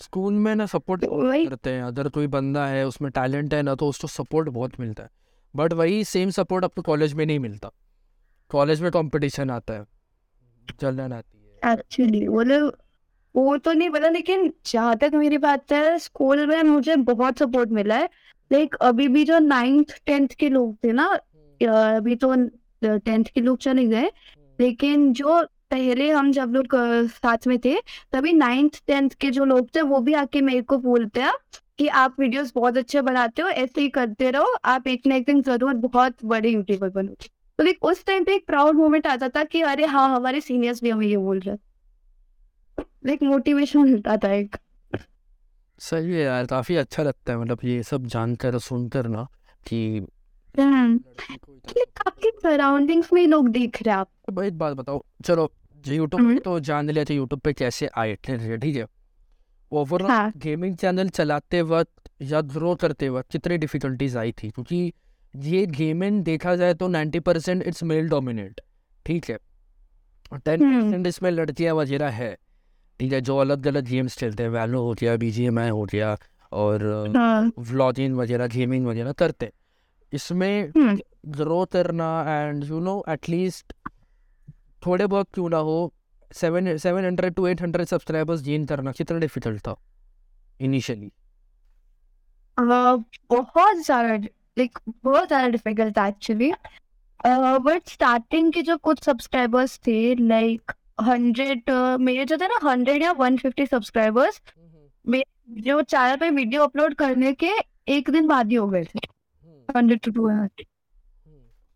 स्कूल 0.00 0.34
में 0.34 0.54
ना 0.54 0.66
सपोर्ट 0.66 1.04
तो 1.04 1.32
करते 1.44 1.70
हैं 1.70 1.82
अगर 1.82 2.08
कोई 2.08 2.26
बंदा 2.28 2.66
है 2.66 2.86
उसमें 2.86 3.10
टैलेंट 3.12 3.54
है 3.54 3.62
ना 3.62 3.74
तो 3.74 3.88
उसको 3.88 4.08
सपोर्ट 4.08 4.48
बहुत 4.48 4.78
मिलता 4.80 5.02
है। 5.02 5.08
बट 5.54 5.72
वही 5.72 6.04
सेम 6.06 6.30
सपोर्ट 6.30 6.64
आपको 6.64 6.82
कॉलेज 6.82 7.14
में 7.14 7.24
नहीं 7.26 7.38
मिलता। 7.38 7.70
कॉलेज 8.50 8.82
में 8.82 8.90
कंपटीशन 8.92 9.50
आता 9.50 9.74
है 9.74 9.84
जलन 10.80 11.12
आती 11.12 11.38
है 11.38 11.72
एक्चुअली 11.72 12.26
मतलब 12.28 12.76
वो 13.34 13.56
तो 13.56 13.72
नहीं 13.72 13.90
पता 13.90 14.08
लेकिन 14.08 14.52
जहाँ 14.66 14.96
तक 14.98 15.10
मेरी 15.14 15.38
बात 15.38 15.72
है 15.72 15.98
स्कूल 15.98 16.46
में 16.46 16.62
मुझे 16.62 16.96
बहुत 16.96 17.38
सपोर्ट 17.38 17.70
मिला 17.70 17.96
है। 17.96 18.08
लाइक 18.50 18.74
अभी 18.82 19.08
भी 19.08 19.24
जो 19.24 19.38
नाइन्थ 19.38 19.94
टेंथ 20.06 20.28
के 20.38 20.48
लोग 20.48 20.76
थे 20.84 20.92
ना 20.92 21.04
हम्म। 21.04 21.96
अभी 21.96 22.16
तो 22.16 22.34
टेंथ 22.82 23.24
के 23.24 23.40
लोग 23.40 23.58
चले 23.58 23.86
गए। 23.86 24.10
लेकिन 24.58 25.12
जो 25.12 25.42
पहले 25.70 26.10
हम 26.10 26.30
जब 26.32 26.52
लोग 26.54 26.74
साथ 27.10 27.46
में 27.46 27.58
थे 27.64 27.74
तभी 28.12 28.32
नाइन्थ 28.32 28.80
टेंथ 28.86 29.10
के 29.20 29.30
जो 29.30 29.44
लोग 29.44 29.68
थे 29.76 29.82
वो 29.82 30.00
भी 30.00 30.14
आके 30.14 30.40
मेरे 30.40 30.62
को 30.62 30.78
बोलते 30.78 31.20
हैं 31.20 31.32
कि 31.78 31.86
आप 31.88 32.16
वीडियोस 32.20 32.52
बहुत 32.54 32.76
अच्छे 32.76 33.02
बनाते 33.02 33.42
हो 33.42 33.48
ऐसे 33.48 33.80
ही 33.80 33.88
करते 33.88 34.30
रहो 34.30 34.54
आप 34.64 34.86
एक 34.88 35.06
ना 35.06 35.14
एक 35.14 35.26
दिन 35.26 35.42
ज़रूर 35.42 35.74
बहुत 35.76 36.24
बड़े 36.24 36.50
यूट्यूबर 36.50 36.88
बनो। 36.90 37.14
तो 37.58 37.64
लाइक 37.64 37.84
उस 37.84 38.04
टाइम 38.04 38.24
पे 38.24 38.34
एक 38.34 38.46
प्राउड 38.46 38.76
मोमेंट 38.76 39.06
आता 39.06 39.28
था 39.28 39.44
कि 39.44 39.60
अरे 39.62 39.84
हाँ 39.86 40.08
हमारे 40.16 40.40
सीनियर्स 40.40 40.82
भी 40.82 40.90
हमें 40.90 41.06
ये 41.06 41.16
बोल 41.16 41.40
रहे 41.40 41.56
लाइक 42.80 43.22
मोटिवेशन 43.22 43.78
मिलता 43.80 44.16
था 44.16 44.32
एक। 44.32 44.56
सही 45.78 46.12
है 46.12 46.22
यार 46.22 46.46
काफ़ी 46.46 46.76
अच्छा 46.76 47.02
लगता 47.02 47.32
है 47.32 47.38
मतलब 47.38 47.58
ये 47.64 47.82
सब 47.82 48.06
जानकर 48.06 48.58
सुनकर 48.60 49.06
ना 49.08 49.26
कि 49.66 49.98
आपके 52.00 52.30
सराउंडिंग्स 52.32 53.12
में 53.12 53.26
लोग 53.26 53.48
देख 53.48 53.82
रहे 53.82 53.94
हैं 53.94 54.00
आप। 54.00 54.42
एक 54.44 54.58
बात 54.58 54.76
बताओ 54.76 55.02
चलो 55.24 55.50
यूट्यूब 55.84 56.28
पे 56.28 56.38
तो 56.40 56.58
जान 56.60 56.90
लिया 56.90 57.04
था 57.04 57.14
यूट्यूब 57.14 57.40
पे 57.40 57.52
कैसे 57.52 57.86
आए 57.98 58.16
थे 58.28 58.56
ठीक 58.58 58.76
है? 58.76 58.86
ओवरऑल 59.72 60.10
हाँ. 60.10 60.32
गेमिंग 60.36 60.76
चैनल 60.76 61.08
चलाते 61.08 61.62
वक्त 61.62 62.10
या 62.22 62.40
ग्रो 62.54 62.74
करते 62.74 63.08
वक्त 63.08 63.30
कितनी 63.32 63.56
डिफिकल्टीज 63.58 64.16
आई 64.16 64.32
थी? 64.32 64.50
क्योंकि 64.50 64.92
ये 65.34 65.66
गेमिंग 65.68 66.22
देखा 66.24 66.54
जाए 66.56 66.74
तो 66.74 66.88
ninety 66.88 67.20
percent 67.20 67.62
it's 67.62 67.82
male 67.82 68.08
dominate 68.08 68.60
ठीक 69.06 69.30
है? 69.30 69.38
टेन 70.34 70.60
परसेंट 70.60 71.06
इसमें 71.06 71.30
लड़कियाँ 71.30 71.74
वगैरह 71.74 72.10
है। 72.12 72.36
ठीक 73.00 73.12
है 73.12 73.20
जो 73.20 73.36
अलग 73.38 73.66
अलग 73.66 73.84
गेम्स 73.84 74.16
खेलते 74.16 74.42
हैं 74.42 74.50
वैलो 74.50 74.82
हो 74.82 74.92
गया 74.94 75.16
बी 75.16 75.30
जी 75.30 75.44
एम 75.46 75.58
आई 75.58 75.68
हो 75.68 75.84
गया 75.84 76.16
और 76.52 76.82
व्लॉगिंग 77.58 78.14
हाँ। 78.14 78.22
वगैरह 78.22 78.46
गेमिंग 78.46 78.86
वगैरह 78.86 79.12
करते 79.12 79.46
हैं। 79.46 79.52
इसमें 80.12 80.72
ग्रो 81.28 81.64
करना 81.72 82.08
एंड 82.28 82.64
यू 82.64 82.80
नो 82.80 83.02
एटलीस्ट 83.08 83.72
थोड़े 84.82 85.06
बहुत 85.06 85.28
क्यों 85.34 85.48
ना 85.50 85.56
हो 85.68 85.92
seven 86.30 86.76
seven 86.76 87.04
hundred 87.04 87.34
to 87.34 87.46
eight 87.46 87.62
hundred 87.62 87.86
subscribers 87.86 88.42
gain 88.42 88.66
करना 88.66 88.92
कितना 88.92 89.18
डिफ़िकल्ट 89.18 89.60
था 89.60 89.74
इनिशियली 90.60 91.10
बहुत 92.58 93.76
ज़्यादा 93.76 94.14
लाइक 94.14 94.78
बहुत 95.04 95.28
ज़्यादा 95.28 95.48
डिफ़िकल्ट 95.48 95.96
था 95.96 96.06
एक्चुअली 96.06 96.52
बट 97.26 97.88
स्टार्टिंग 97.88 98.52
के 98.52 98.62
जो 98.62 98.76
कुछ 98.80 99.02
सब्सक्राइबर्स 99.04 99.78
थे 99.86 100.14
लाइक 100.16 100.72
हंड्रेड 101.02 101.70
मेरे 102.00 102.24
जो 102.24 102.36
थे 102.36 102.46
ना 102.48 102.58
हंड्रेड 102.64 103.02
या 103.02 103.12
वन 103.18 103.36
फिफ्टी 103.36 103.66
सब्सक्राइबर्स 103.66 104.40
जो 105.04 105.80
चैनल 105.82 106.16
पे 106.16 106.30
वीडियो 106.30 106.62
अपलोड 106.62 106.94
करने 106.94 107.32
के 107.34 107.50
एक 107.88 108.10
दिन 108.10 108.26
बाद 108.26 108.50
ही 108.50 108.54
हो 108.54 108.66
गए 108.68 108.84
थे। 108.84 108.98
हंड्रेड 109.68 110.00
टू 110.00 110.10
टू 110.12 110.28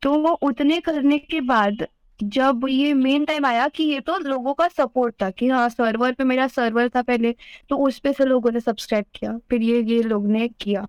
तो 0.03 0.13
वो 0.19 0.33
उतने 0.43 0.81
करने 0.81 1.19
के 1.19 1.41
बाद 1.43 1.87
जब 2.21 2.67
ये 2.69 2.93
मेन 2.95 3.25
टाइम 3.25 3.47
आया 3.47 3.67
कि 3.69 3.85
ये 3.85 4.01
तो 4.01 4.17
लोगों 4.19 4.53
का 4.55 4.69
सपोर्ट 4.69 5.15
था 5.23 5.31
कि 5.31 5.49
हाँ 5.49 5.69
सर्वर 5.69 6.13
पे 6.13 6.25
मेरा 6.25 6.47
सर्वर 6.49 6.89
था 6.89 7.03
पहले 7.03 7.35
तो 7.69 7.77
उस 7.87 7.99
पे 7.99 8.13
से 8.13 8.25
लोगों 8.25 8.51
ने 8.51 8.61
सब्सक्राइब 8.61 9.05
किया 9.15 9.37
फिर 9.51 9.63
ये 9.63 9.83
ये 9.85 10.03
लोग 10.03 10.27
ने 10.27 10.49
किया। 10.51 10.87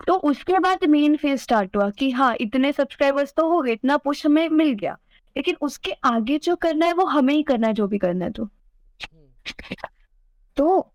तो 0.00 0.14
उसके 0.28 0.58
बाद 0.58 0.84
मेन 0.88 1.16
फ़ेज़ 1.16 1.40
स्टार्ट 1.42 1.76
हुआ 1.76 1.88
कि 1.90 2.10
हाँ 2.10 2.34
इतने 2.40 2.72
सब्सक्राइबर्स 2.72 3.32
तो 3.36 3.48
हो 3.48 3.60
गए 3.62 3.72
इतना 3.72 3.96
पुश 3.96 4.24
हमें 4.26 4.48
मिल 4.50 4.72
गया। 4.72 4.96
लेकिन 5.36 5.56
उसके 5.60 5.92
आगे 6.04 6.38
जो 6.38 6.56
करना 6.56 6.86
है, 6.86 6.92
वो 6.92 7.04
हमें 7.06 7.34
ही 7.34 7.42
करना 7.42 7.66
है, 7.66 7.74
जो 7.74 7.86
भी 7.86 7.98
करना 7.98 8.24
है 8.24 8.30
तो। 8.32 8.48
तो 10.56 10.90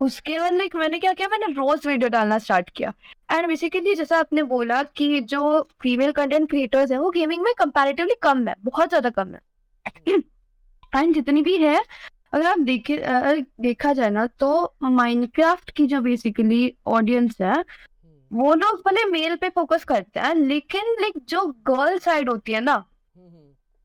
उसके 0.00 0.38
बाद 0.38 0.52
लाइक 0.52 0.74
मैंने 0.76 0.98
क्या 0.98 1.12
किया? 1.12 1.28
मैंने 1.28 1.46
रोज 1.52 1.86
वीडियो 1.86 2.08
डालना 2.08 2.38
स्टार्ट 2.38 2.68
किया। 2.70 2.92
एंड 3.32 3.46
बेसिकली 3.48 3.94
जैसा 3.94 4.18
आपने 4.18 4.42
बोला 4.44 4.82
कि 4.82 5.20
जो 5.22 5.60
फीमेल 5.82 6.12
कंटेंट 6.12 6.48
क्रिएटर्स 6.50 6.90
है, 6.92 6.98
वो 6.98 7.10
गेमिंग 7.10 7.42
में 7.44 7.52
कंपैरेटिवली 7.58 8.14
कम 8.22 8.46
है, 8.48 8.54
बहुत 8.60 8.88
ज़्यादा 8.88 9.10
कम 9.10 9.34
है। 9.34 9.40
एंड 10.92 11.14
जितनी 11.14 11.42
भी 11.42 11.56
है, 11.56 11.82
अगर 12.32 12.46
आप 12.46 12.58
देखे 12.60 12.96
देखा 13.62 13.92
जाए 13.92 14.10
ना 14.10 14.26
तो 14.38 14.74
माइनक्राफ्ट 14.82 15.70
की 15.70 15.86
जो 15.86 16.00
बेसिकली 16.00 16.72
ऑडियंस 16.88 17.36
है, 17.40 17.64
वो 18.30 18.54
लोग 18.54 18.82
भले 18.86 19.04
मेल 19.04 19.36
पे 19.36 19.48
फोकस 19.48 19.84
करते 19.84 20.20
हैं, 20.20 20.34
लेकिन 20.34 20.94
लाइक 21.00 21.18
जो 21.28 21.46
गर्ल 21.66 21.98
साइड 21.98 22.30
होती 22.30 22.52
है 22.52 22.60
ना 22.60 22.84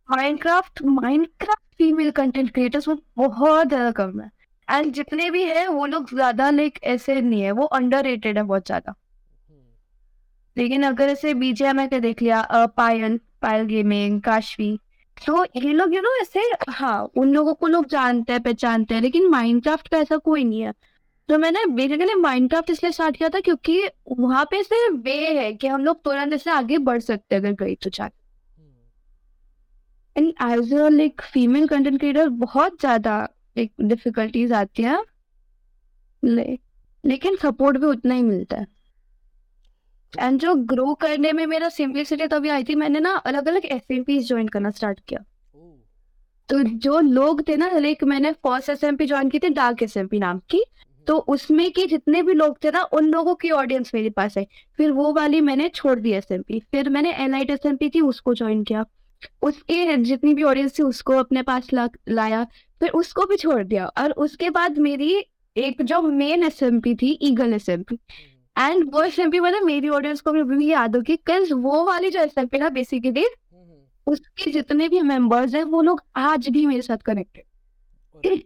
Minecraft 0.09 0.81
Minecraft 0.83 1.75
female 1.77 2.11
content 2.11 2.51
creators 2.53 2.87
वो 2.87 2.95
बहुत 3.17 3.67
ज़्यादा 3.67 3.91
कम 3.93 4.19
है। 4.21 4.29
एंड 4.67 4.91
जितने 4.93 5.29
भी 5.29 5.43
है 5.43 5.67
वो 5.67 5.85
लोग 5.85 6.09
ज़्यादा 6.09 6.49
लाइक 6.49 6.79
ऐसे 6.85 7.19
नहीं 7.21 7.41
है। 7.41 7.51
वो 7.51 7.65
अंडर 7.77 8.03
रेटेड 8.03 8.37
है 8.37 8.43
बहुत 8.43 8.65
ज़्यादा। 8.65 8.93
लेकिन 10.57 10.83
अगर 10.83 11.09
ऐसे 11.09 11.33
बीजेएमआई 11.33 11.87
पे 11.87 11.99
देख 11.99 12.21
लिया 12.21 12.41
पायल 12.77 13.19
पायल 13.41 13.65
गेमिंग 13.65 14.21
काशवी 14.21 14.77
तो 15.17 15.43
ये 15.45 15.71
लोग 15.73 15.93
यू 15.95 16.01
नो 16.01 16.15
ऐसे 16.21 16.41
हाँ 16.69 17.11
उन 17.17 17.33
लोगों 17.33 17.53
को 17.53 17.67
लोग 17.67 17.87
जानते 17.87 18.33
हैं 18.33 18.41
पहचानते 18.43 18.95
हैं 18.95 19.01
लेकिन 19.01 19.29
माइनक्राफ्ट 19.29 19.87
का 19.87 19.97
ऐसा 19.97 20.17
कोई 20.19 20.43
नहीं 20.43 20.61
है। 20.61 20.73
तो 21.29 21.37
मैंने 21.37 21.65
बेसिकली 21.67 22.15
माइनक्राफ्ट 22.15 22.69
इसलिए 22.69 22.91
स्टार्ट 22.91 23.17
किया 23.17 23.29
था 23.29 23.39
क्योंकि 23.39 23.81
वहाँ 24.11 24.43
पे 24.51 24.61
से 24.63 24.87
वे 24.89 25.15
है 25.33 25.51
कि 25.53 25.67
हम 25.67 25.85
लोग 25.85 26.03
तुरंत 26.03 26.33
ऐसे 26.33 26.51
आगे 26.51 26.77
बढ़ 26.79 26.99
सकते 27.01 27.35
हैं 27.35 27.41
अगर 27.41 27.53
गई 27.63 27.75
तो 27.75 27.89
चाहे 27.89 28.09
and 30.15 30.27
as 30.27 30.73
like 30.73 31.21
female 31.23 31.67
content 31.67 31.99
creator 31.99 32.29
बहुत 32.41 32.79
ज़्यादा 32.79 33.27
एक 33.57 33.71
डिफिकल्टीज 33.81 34.51
आती 34.53 34.83
है। 34.83 34.97
ले, 36.23 36.57
लेकिन 37.03 37.35
सपोर्ट 37.37 37.77
भी 37.77 37.85
उतना 37.87 38.15
ही 38.15 38.21
मिलता 38.23 38.57
है। 38.57 38.67
एंड 40.13 40.39
जो 40.39 40.53
ग्रो 40.65 40.93
करने 40.95 41.31
में 41.33 41.45
मेरा 41.47 41.69
सिंपलिसिटी 41.71 42.27
तभी 42.27 42.49
आई 42.49 42.63
थी 42.63 42.75
मैंने 42.75 42.99
ना 42.99 43.11
अलग 43.11 43.47
अलग 43.47 43.65
एस 43.65 43.91
एम 43.91 44.03
पी 44.03 44.19
ज्वाइन 44.21 44.47
करना 44.47 44.69
स्टार्ट 44.71 44.99
किया। 45.07 45.23
तो 46.49 46.61
जो 46.63 46.99
लोग 46.99 47.47
थे 47.47 47.55
ना 47.57 47.69
लाइक 47.71 48.03
मैंने 48.03 48.31
first 48.33 48.69
S 48.69 48.83
M 48.83 48.95
P 48.95 49.05
join 49.07 49.29
की 49.29 49.39
थी 49.39 49.49
डार्क 49.51 49.83
एस 49.83 49.97
एम 49.97 50.07
पी 50.07 50.19
नाम 50.19 50.39
की। 50.49 50.63
तो 51.07 51.15
उसमें 51.29 51.71
के 51.71 51.85
जितने 51.87 52.21
भी 52.23 52.33
लोग 52.33 52.57
थे 52.63 52.71
ना 52.71 52.81
उन 52.93 53.09
लोगों 53.11 53.35
की 53.35 53.49
ऑडियंस 53.51 53.91
मेरे 53.93 54.09
पास 54.11 54.37
है। 54.37 54.45
फिर 54.79 54.91
वो 54.91 55.11
वाली 55.13 55.41
मैंने 55.41 55.69
छोड़ 55.69 55.99
दी 55.99 56.11
एस 56.13 56.31
एम 56.31 56.41
पी 56.41 56.59
फिर 56.71 56.89
मैंने 56.89 57.13
N 57.15 57.33
I 57.33 57.45
S 57.49 57.65
M 57.65 57.77
P 57.77 57.89
थी 57.89 58.01
उसको 58.03 58.33
ज्वाइन 58.33 58.63
किया। 58.63 58.85
उसके 59.41 59.97
जितनी 59.97 60.33
भी 60.33 60.43
ऑडियंस 60.43 60.79
थी 60.79 60.83
उसको 60.83 61.13
अपने 61.13 61.41
पास 61.41 61.67
ला, 61.73 61.89
लाया 62.09 62.43
फिर 62.79 62.89
उसको 62.89 63.25
भी 63.25 63.35
छोड़ 63.35 63.63
दिया। 63.63 63.85
और 63.87 64.11
उसके 64.11 64.49
बाद 64.49 64.77
मेरी 64.77 65.25
एक 65.57 65.81
जो 65.81 66.01
मेन 66.01 66.43
एस 66.43 66.59
थी 66.63 67.19
ईगल 67.21 67.53
एस 67.53 67.69
एंड 67.69 68.93
वो 68.93 69.03
एस 69.03 69.19
मतलब 69.19 69.63
मेरी 69.63 69.89
ऑडियंस 69.89 70.21
को 70.21 70.31
भी 70.31 70.71
याद 70.71 70.95
होगी 70.95 71.15
कल 71.15 71.53
वो 71.53 71.83
वाली 71.85 72.09
जो 72.09 72.19
एस 72.19 72.33
था 72.39 72.69
बेसिकली 72.69 73.25
उसके 74.07 74.51
जितने 74.51 74.89
भी 74.89 75.01
मेंबर्स 75.01 75.55
हैं 75.55 75.63
वो 75.63 75.81
लोग 75.81 76.01
आज 76.15 76.49
भी 76.49 76.65
मेरे 76.65 76.81
साथ 76.81 76.97
कनेक्टेड 76.97 78.41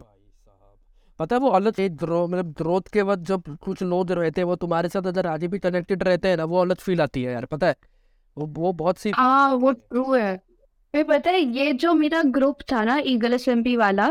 पता 1.18 1.36
है 1.36 1.40
वो 1.40 1.48
अलग 1.48 1.80
एक 1.80 1.96
ग्रो 1.96 2.26
मतलब 2.28 2.52
ग्रोथ 2.52 2.80
के 2.92 3.02
वक्त 3.02 3.22
जब 3.22 3.42
कुछ 3.56 3.82
लोग 3.82 4.12
रहते 4.12 4.40
हैं 4.40 4.46
वो 4.46 4.56
तुम्हारे 4.56 4.88
साथ 4.88 5.06
अगर 5.06 5.26
आज 5.26 5.44
भी 5.44 5.58
कनेक्टेड 5.58 6.02
रहते 6.02 6.28
हैं 6.28 6.36
ना 6.36 6.44
वो 6.44 6.60
अलग 6.60 6.76
फील 6.76 7.00
आती 7.00 7.22
है 7.22 7.32
यार 7.32 7.44
पता 7.44 7.66
है? 7.66 7.76
वो 8.36 8.46
वो 8.46 8.72
बहुत 8.72 8.98
सी 8.98 9.10
हाँ 9.10 9.54
वो 9.54 9.72
ट्रू 9.72 10.14
है। 10.14 10.40
फिर 10.94 11.04
पता 11.04 11.30
है 11.30 11.40
ये 11.56 11.72
जो 11.74 11.92
मेरा 11.94 12.22
ग्रुप 12.28 12.62
था 12.72 12.82
ना 12.84 12.98
ईगल 13.06 13.34
एस 13.34 13.48
वाला 13.48 14.08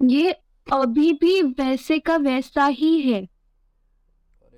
ये 0.00 0.30
अभी 0.66 1.12
भी 1.12 1.40
वैसे 1.42 1.98
का 1.98 2.16
वैसा 2.18 2.66
ही 2.66 3.00
है। 3.02 3.26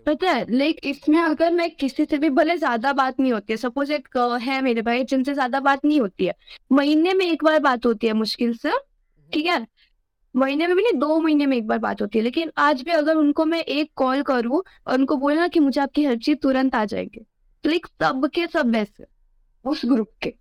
पता 0.07 0.31
है 0.31 0.45
लाइक 0.51 0.81
इसमें 0.85 1.19
अगर 1.21 1.53
मैं 1.53 1.71
किसी 1.71 2.05
से 2.05 2.19
भी 2.19 2.31
भले 2.31 2.57
ज़्यादा 2.57 2.93
बात 2.93 3.21
नहीं 3.21 3.33
होती 3.33 3.53
है 3.53 3.57
सपोज़ 3.57 3.93
एक 3.93 4.17
है 4.43 4.61
मेरे 4.63 4.83
भाई 4.83 5.05
जिनसे 5.05 5.35
ज़्यादा 5.35 5.61
बात 5.61 5.85
नहीं 5.85 6.01
होती 6.01 6.27
है 6.27 6.35
महीने 6.73 7.13
में 7.15 7.25
एक 7.27 7.45
बार 7.45 7.59
बात 7.61 7.87
होती 7.87 8.07
है 8.07 8.13
मुश्किल 8.13 8.57
से 8.57 8.73
ठीक 9.31 9.47
है? 9.47 9.67
महीने 10.35 10.67
में 10.67 10.77
भी 10.77 10.83
नहीं 10.83 10.99
दो 11.01 11.19
महीने 11.21 11.47
में 11.47 11.57
एक 11.57 11.67
बार 11.67 11.79
बात 11.79 12.03
होती 12.03 12.19
है 12.19 12.25
लेकिन 12.25 12.51
आज 12.59 12.83
भी 12.83 12.91
अगर 12.91 13.17
उनको 13.17 13.45
मैं 13.45 13.61
एक 13.61 13.91
कॉल 13.97 14.23
करूँ 14.23 14.63
और 14.87 14.99
उनको 14.99 15.17
बोलना 15.17 15.49
कि 15.49 15.61
मुझे 15.61 15.81
आपकी 15.81 16.05
हर 16.05 16.17
चीज़ 16.19 16.39
तुरंत 16.43 16.75
आ 16.75 16.85
जाएगी। 16.85 17.21
तो 17.65 17.69
लाइक 17.71 17.87
सब 18.03 18.29
के 18.35 18.47
सब 18.47 18.71
वैसे 18.73 19.05
उस 19.65 19.83
ग्रुप 19.85 20.11
के। 20.23 20.35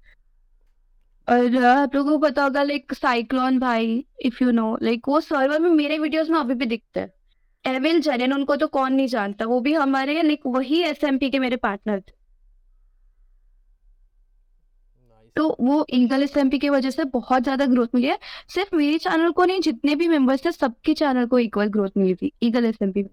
और 1.31 1.55
आप 1.65 1.95
लोगों 1.95 2.11
को 2.11 2.17
पता 2.19 2.43
होगा 2.43 2.63
लाइक 2.63 2.93
साइक्लोन 2.93 3.59
भाई 3.59 4.05
इफ़ 4.25 4.43
यू 4.43 4.51
नो 4.51 4.77
लाइक 4.83 5.07
वो 5.09 5.19
सर्वर 5.21 5.59
में 5.59 5.69
मेरे 5.69 5.97
वीडियोस 5.97 6.29
में 6.29 6.39
अभी 6.39 6.53
भी 6.53 6.65
दिखते 6.65 6.99
हैं। 6.99 7.11
एविल 7.65 7.99
जैन 8.01 8.33
उनको 8.33 8.55
तो 8.55 8.67
कौन 8.69 8.93
नहीं 8.93 9.07
जानता 9.07 9.45
वो 9.45 9.59
भी 9.61 9.73
हमारे 9.73 10.21
लाइक 10.23 10.41
वही 10.47 10.81
एसएमपी 10.83 11.29
के 11.29 11.39
मेरे 11.39 11.55
पार्टनर 11.57 11.99
थे। 11.99 12.19
तो 15.35 15.55
वो 15.61 15.85
ईगल 15.93 16.23
एस 16.23 16.33
की 16.61 16.69
वजह 16.69 16.89
से 16.89 17.03
बहुत 17.05 17.43
ज़्यादा 17.43 17.65
ग्रोथ 17.65 17.87
मिली 17.95 18.07
है। 18.07 18.17
सिर्फ़ 18.49 18.75
मेरे 18.75 18.97
चैनल 18.97 19.31
को 19.31 19.45
नहीं 19.45 19.61
जितने 19.61 19.95
भी 19.95 20.07
मेंबर्स 20.07 20.45
थे 20.45 20.51
सबके 20.51 20.93
चैनल 20.93 21.25
को 21.25 21.39
इक्वल 21.39 21.67
ग्रोथ 21.69 21.89
मिली 21.97 22.15
थी 22.15 22.31
ईगल 22.43 22.65
एस 22.65 22.77
में। 22.81 23.03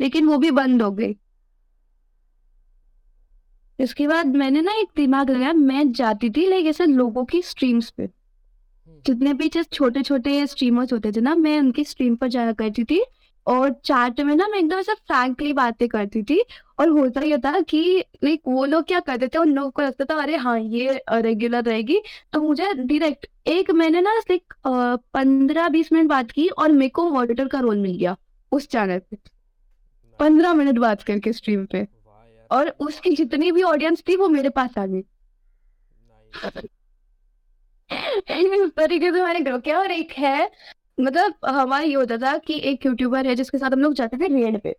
लेकिन 0.00 0.26
वो 0.26 0.38
भी 0.38 0.50
बंद 0.52 0.82
हो 0.82 0.90
गई। 0.92 1.12
इसके 3.82 4.06
बाद 4.08 4.36
मैंने 4.36 4.60
ना 4.60 4.72
एक 4.72 4.88
दिमाग 4.96 5.30
लगाया 5.30 5.52
मैं 5.52 5.90
जाती 5.92 6.30
थी 6.30 6.48
लाइक 6.48 6.66
ऐसे 6.66 6.86
लोगों 6.86 7.24
की 7.24 7.42
स्ट्रीम्स 7.42 7.90
पे। 7.90 8.08
जितने 9.06 9.32
भी 9.34 9.48
जैसे 9.48 9.68
छोटे 9.72 10.02
छोटे 10.02 10.46
स्ट्रीमर्स 10.46 10.92
होते 10.92 11.12
थे 11.12 11.20
ना 11.20 11.34
मैं 11.34 11.58
उनकी 11.58 11.84
स्ट्रीम 11.84 12.14
पर 12.16 12.28
जाया 12.28 12.52
करती 12.52 12.84
थी 12.84 13.02
और 13.46 13.70
चैट 13.84 14.20
में 14.20 14.34
ना 14.36 14.46
मैं 14.48 14.58
एकदम 14.58 14.78
ऐसे 14.78 14.94
फ्रैंकली 14.94 15.52
बातें 15.52 15.88
करती 15.88 16.22
थी 16.22 16.38
और 16.78 16.88
होता 16.88 17.20
ही 17.20 17.36
था 17.38 17.60
कि 17.60 17.82
लाइक 18.24 18.40
वो 18.48 18.64
लोग 18.64 18.84
क्या 18.86 19.00
करते 19.00 19.28
थे 19.28 19.38
उन 19.38 19.54
लोगों 19.54 19.70
को 19.70 19.82
लगता 19.82 20.04
था 20.04 20.20
अरे 20.22 20.36
हाँ 20.36 20.58
ये 20.58 21.00
रेगुलर 21.12 21.64
रहेगी। 21.64 22.00
तो 22.32 22.40
मुझे 22.40 22.72
डायरेक्ट 22.74 23.26
एक 23.48 23.70
मैंने 23.72 24.00
ना 24.00 24.12
लाइक 24.12 24.54
पंद्रह 24.66 25.68
बीस 25.68 25.92
मिनट 25.92 26.08
बात 26.08 26.30
की 26.30 26.46
और 26.48 26.72
मेरे 26.72 26.88
को 26.90 27.08
मॉडिटर 27.10 27.48
का 27.48 27.60
रोल 27.60 27.78
मिल 27.78 27.96
गया 27.96 28.16
उस 28.52 28.68
चैनल 28.68 28.98
पे। 29.00 29.16
पंद्रह 30.20 30.54
मिनट 30.54 30.78
बात 30.78 31.02
करके 31.02 31.32
स्ट्रीम 31.32 31.64
पे। 31.66 31.86
और 32.52 32.68
उसकी 32.80 33.10
जितनी 33.16 33.50
भी 33.52 33.62
ऑडियंस 33.64 34.02
थी 34.08 34.16
वो 34.16 34.28
मेरे 34.28 34.48
पास 34.50 34.78
आ 34.78 34.86
गई। 34.86 35.02
तरीके 38.70 39.12
से 39.12 39.22
मैंने 39.22 39.40
ग्रो 39.40 39.58
किया 39.58 39.78
और 39.78 39.90
एक 39.90 40.12
है 40.12 40.50
मतलब 41.00 41.34
हमारा 41.46 41.84
ये 41.84 41.94
होता 41.94 42.16
था 42.18 42.36
कि 42.38 42.60
एक 42.64 42.86
यूट्यूबर 42.86 43.26
है 43.26 43.34
जिसके 43.34 43.58
साथ 43.58 43.70
हम 43.70 43.80
लोग 43.80 43.94
जाते 43.94 44.16
थे 44.16 44.26
रेड 44.30 44.60
पे। 44.60 44.76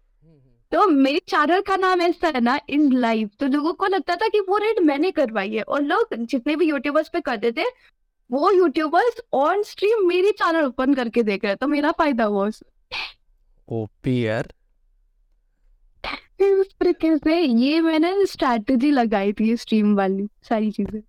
तो 0.71 0.85
मेरे 0.87 1.19
चैनल 1.27 1.61
का 1.61 1.75
नाम 1.75 2.01
ऐसा 2.01 2.27
है 2.27 2.39
ना 2.41 2.59
इन 2.69 2.91
लाइव 2.93 3.29
तो 3.39 3.47
लोगों 3.47 3.73
को 3.73 3.87
लगता 3.87 4.15
था 4.15 4.27
कि 4.27 4.39
वो 4.39 4.57
रेड 4.57 4.79
मैंने 4.79 5.11
करवाई 5.11 5.51
है 5.51 5.61
और 5.63 5.81
लोग 5.81 6.15
जितने 6.15 6.55
भी 6.55 6.65
यूट्यूबर्स 6.65 7.09
पे 7.09 7.21
करते 7.21 7.51
थे, 7.51 7.63
वो 8.29 8.51
यूट्यूबर्स 8.51 9.21
ऑन 9.33 9.63
स्ट्रीम 9.63 10.07
मेरी 10.07 10.31
चैनल 10.31 10.65
ओपन 10.65 10.93
करके 10.93 11.23
देख 11.23 11.45
रहे 11.45 11.55
तो 11.55 11.67
मेरा 11.67 11.91
फ़ायदा 11.91 12.23
हुआ 12.25 12.49
ओपी 13.67 14.25
यार 14.25 14.53
उस 16.51 16.67
तरीके 16.79 17.17
से 17.17 17.39
ये 17.41 17.81
मैंने 17.81 18.25
स्ट्रैटेजी 18.25 18.91
लगाई 18.91 19.33
थी 19.33 19.55
स्ट्रीम 19.57 19.95
वाली 19.95 20.27
सारी 20.49 20.71
चीज़ें। 20.71 21.01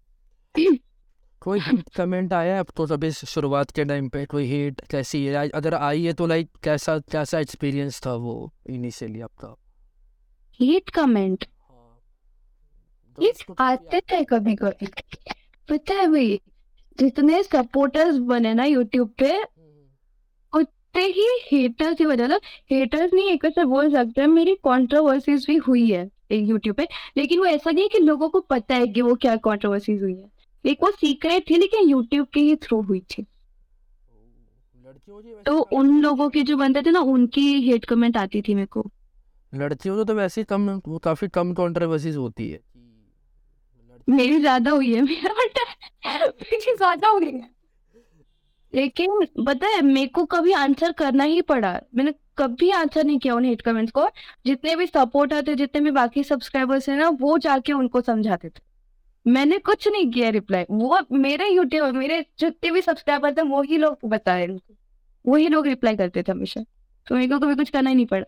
कोई 1.42 1.60
कमेंट 1.96 2.32
आया 2.32 2.60
अब 2.60 2.66
तो 2.76 2.86
तभी 2.86 3.10
शुरुआत 3.12 3.70
के 3.70 3.84
टाइम 3.84 4.08
पे 4.08 4.24
कोई 4.26 4.44
हिट 4.44 4.80
कैसी 4.90 5.24
है? 5.26 5.48
अगर 5.48 5.74
आई 5.74 6.04
है 6.04 6.12
तो 6.12 6.26
लाइक 6.26 6.50
कैसा 6.64 6.98
कैसा 6.98 7.38
एक्सपीरियंस 7.38 8.00
था 8.06 8.14
वो 8.14 8.52
इनिशियली 8.70 9.20
आपका? 9.20 9.56
हिट 10.60 10.90
कमेंट 10.90 11.44
ये 13.18 13.32
आते 13.58 14.00
थे 14.00 14.24
कभी 14.24 14.54
कभी 14.54 14.86
पता 15.68 15.94
है 15.94 16.06
भाई 16.08 16.40
जितने 16.98 17.42
सपोर्टर्स 17.42 18.18
बने 18.18 18.54
ना 18.54 18.64
यूट्यूब 18.64 19.14
पे 19.18 19.32
उतने 20.94 21.06
ही 21.06 21.26
हेटर्स 21.46 21.98
ही 22.00 22.06
बने 22.06 22.26
हेटर्स 22.70 23.12
नहीं 23.12 23.30
एक 23.30 23.44
वैसे 23.44 23.64
बोल 23.64 23.90
सकते 23.92 24.20
हैं 24.20 24.28
मेरी 24.28 24.54
कंट्रोवर्सीज 24.64 25.46
भी 25.46 25.56
हुई 25.58 25.90
है 25.90 26.08
यूट्यूब 26.32 26.76
पे 26.76 26.86
लेकिन 27.16 27.38
वो 27.38 27.46
ऐसा 27.46 27.70
नहीं 27.70 27.84
है 27.84 27.88
कि 27.88 27.98
लोगों 27.98 28.28
को 28.28 28.40
पता 28.40 28.74
है 28.74 28.86
कि 28.86 29.02
वो 29.02 29.14
क्या 29.14 29.34
कंट्रोवर्सीज 29.36 30.02
हुई 30.02 30.14
है। 30.14 30.30
एक 30.64 30.82
वो 30.82 30.90
सीक्रेट 30.90 31.48
थी 31.50 31.56
लेकिन 31.56 31.88
यूट्यूब 31.88 32.26
के 32.34 32.40
ही 32.40 32.54
थ्रू 32.56 32.80
हुई 32.82 33.00
थी। 33.10 33.26
तो 35.46 35.58
उन 35.72 36.00
लोगों 36.02 36.28
के 36.30 36.42
जो 36.42 36.56
बनते 36.56 36.82
थे 36.82 36.90
ना 36.90 37.00
उनकी 37.00 37.46
हेट 37.62 37.84
कमेंट 37.84 38.16
आती 38.16 38.42
थी 38.42 38.54
मेरे 38.54 38.66
को। 38.66 38.84
लड़कियों 39.52 39.96
को 39.96 40.04
तो 40.04 40.14
वैसे 40.14 40.40
ही 40.40 40.44
कम 40.44 40.70
वो 40.88 40.98
काफ़ी 40.98 41.28
कम 41.28 41.52
कंट्रोवर्सीज 41.54 42.16
होती 42.16 42.48
है। 42.50 42.60
मेरी 44.08 44.38
ज़्यादा 44.40 44.70
हुई 44.70 44.94
है 44.94 45.02
मेरा 45.02 45.34
ज़्यादा 46.76 47.08
हुई 47.08 47.30
है। 47.32 47.52
लेकिन 48.74 49.26
पता 49.46 49.66
है, 49.66 49.82
मेरे 49.82 50.06
को 50.06 50.24
कभी 50.24 50.52
आंसर 50.52 50.92
करना 50.92 51.24
ही 51.24 51.42
पड़ा। 51.42 51.80
मैंने 51.94 52.14
कभी 52.38 52.70
आंसर 52.70 53.04
नहीं 53.04 53.18
किया 53.18 53.34
उन 53.34 53.44
हेट 53.44 53.60
कमेंट्स 53.60 53.92
को। 53.92 54.08
जितने 54.46 54.76
भी 54.76 54.86
सपोर्टर 54.86 55.46
थे, 55.46 55.54
जितने 55.54 55.80
भी 55.80 55.90
बाकी 55.90 56.24
सब्सक्राइबर्स 56.24 56.88
हैं 56.88 56.96
ना, 56.96 57.08
वो 57.08 57.38
जाके 57.38 57.72
उनको 57.72 58.00
समझाते 58.00 58.48
थे। 58.48 58.74
मैंने 59.26 59.58
कुछ 59.58 59.88
नहीं 59.88 60.10
किया 60.10 60.28
रिप्लाई 60.30 60.64
वो 60.70 60.98
मेरे 61.12 61.48
यूट्यूब 61.48 61.94
मेरे 61.94 62.26
जितने 62.38 62.70
भी 62.70 62.80
सब्सक्राइबर 62.80 63.34
थे 63.34 63.42
वही 63.42 63.78
लोग 63.78 63.98
बताए 64.04 64.46
उनको। 64.48 64.74
वही 65.26 65.48
लोग 65.48 65.66
रिप्लाई 65.66 65.96
करते 65.96 66.22
थे 66.22 66.32
हमेशा। 66.32 66.64
तो 67.06 67.14
मेरे 67.14 67.28
को 67.28 67.38
कभी 67.38 67.54
कुछ 67.54 67.70
करना 67.70 67.90
ही 67.90 67.96
नहीं 67.96 68.06
पड़ा। 68.06 68.24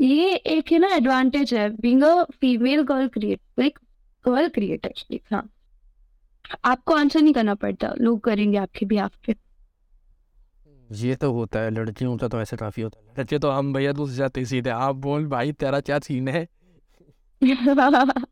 ये 0.00 0.34
एक 0.34 0.72
है 0.72 0.78
ना 0.78 0.88
एडवांटेज 0.88 1.54
है। 1.54 1.70
Being 1.70 2.02
a 2.02 2.24
female 2.24 2.82
girl 2.82 3.08
create 3.08 3.40
like 3.58 3.78
girl 4.26 4.48
creator 4.48 5.18
हाँ। 5.32 5.50
आपको 6.64 6.94
आंसर 6.94 7.20
नहीं 7.22 7.34
करना 7.34 7.54
पड़ता। 7.54 7.92
लोग 7.98 8.20
करेंगे 8.20 8.58
आपके 8.58 8.86
भी 8.86 8.96
आपके 8.98 9.34
ये 10.90 11.14
तो 11.16 11.32
होता 11.32 11.60
है 11.60 11.70
लड़कियों 11.70 12.16
का 12.16 12.28
तो 12.28 12.40
ऐसे 12.40 12.56
काफ़ी 12.56 12.82
होता 12.82 12.98
है। 13.00 13.12
लड़के 13.18 13.38
तो 13.38 13.50
हम 13.50 13.72
भैया 13.72 13.92
दूसरे 13.92 14.16
जाते 14.16 14.44
सीधे 14.44 14.70
आप 14.70 14.96
बोल 14.96 15.26
भाई 15.26 15.52
तेरा 15.52 15.80
क्या 15.80 15.98
सीन 15.98 16.28
है? 16.28 16.46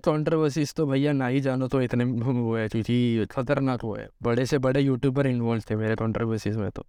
कंट्रोवर्सीज 0.00 0.72
तो 0.74 0.86
भैया 0.86 1.12
ना 1.12 1.26
ही 1.26 1.40
जानो 1.40 1.68
तो 1.68 1.80
इतने 1.82 2.04
वो 2.04 2.56
है 2.56 2.68
क्योंकि 2.68 3.26
खतरनाक 3.30 3.84
वो 3.84 3.94
है। 3.96 4.08
बड़े 4.22 4.46
से 4.46 4.58
बड़े 4.58 4.80
यूट्यूबर 4.80 5.26
इन्वॉल्व 5.26 5.62
थे 5.70 5.76
मेरे 5.76 5.96
कंट्रोवर्सीज 5.96 6.56
में 6.56 6.70
तो। 6.70 6.86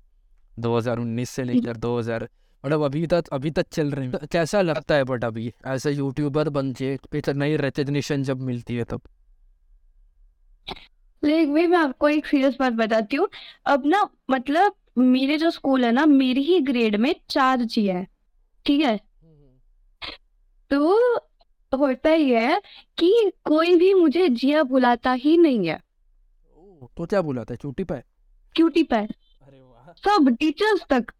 2019 0.59 1.29
से 1.29 1.43
लेकर 1.43 1.77
2000 1.85 2.27
मतलब 2.63 2.81
अभी 2.81 3.05
तक 3.07 3.27
अभी 3.33 3.51
तक 3.51 3.65
चल 3.71 3.91
रहे 3.91 4.07
हैं। 4.07 4.27
कैसा 4.31 4.61
लगता 4.61 4.95
है 4.95 5.03
बट 5.03 5.23
अभी 5.23 5.53
ऐसे 5.67 5.91
यूट्यूबर 5.91 6.49
बन 6.49 6.73
के 6.81 6.97
नई 7.33 7.57
रिकग्निशन 7.57 8.23
जब 8.23 8.41
मिलती 8.41 8.75
है 8.75 8.83
तब। 8.83 9.01
लेकिन 9.01 9.18
भाई 11.23 11.67
मैं 11.67 11.77
आपको 11.77 12.09
एक 12.09 12.25
सीरियस 12.25 12.55
बात 12.59 12.73
बताती 12.73 13.15
हूँ। 13.15 13.27
अब 13.65 13.85
ना 13.85 14.09
मतलब 14.29 14.75
मेरे 14.97 15.37
जो 15.37 15.51
स्कूल 15.51 15.85
है 15.85 15.91
ना 15.91 16.05
मेरी 16.05 16.41
ही 16.43 16.59
ग्रेड 16.59 16.95
में 16.95 17.15
चार 17.29 17.61
जी 17.61 17.85
है 17.87 18.07
ठीक 18.65 18.81
है? 18.81 18.99
तो 20.71 21.17
होता 21.77 22.09
ही 22.09 22.29
है 22.31 22.61
कि 22.97 23.31
कोई 23.45 23.75
भी 23.75 23.93
मुझे 23.93 24.27
जिया 24.29 24.63
बुलाता 24.63 25.11
ही 25.13 25.37
नहीं 25.37 25.67
है। 25.67 25.79
तो 26.97 27.05
क्या 27.05 27.21
बोला 27.21 27.43
था 27.43 27.55
चूटी 27.55 27.83
पे? 27.83 27.95
क्यूटी 28.55 28.83
पैर 28.83 29.07
अरे 29.41 29.61
वाह। 29.61 29.93
सब 29.93 30.29
टीचर्स 30.39 30.85
तक। 30.89 31.11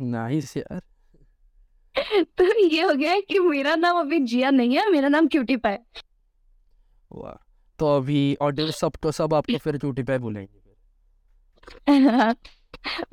नाइस 0.00 0.56
यार। 0.56 0.80
तो 2.38 2.44
ये 2.68 2.82
हो 2.82 2.94
गया 2.94 3.12
है 3.12 3.20
कि 3.20 3.38
मेरा 3.38 3.74
नाम 3.74 3.98
अभी 4.00 4.18
जिया 4.18 4.50
नहीं 4.50 4.76
है 4.76 4.90
मेरा 4.90 5.08
नाम 5.08 5.26
क्यूटी 5.28 5.56
पैर 5.56 5.78
वाह। 7.12 7.53
तो 7.78 7.96
अभी 7.96 8.36
ऑडियंस 8.42 8.76
सब 8.80 8.92
तो 9.02 9.12
सब 9.12 9.34
आपको 9.34 9.58
फिर 9.58 9.78
चूटी 9.78 10.02
पे 10.02 10.18
बोलेंगे 10.18 10.62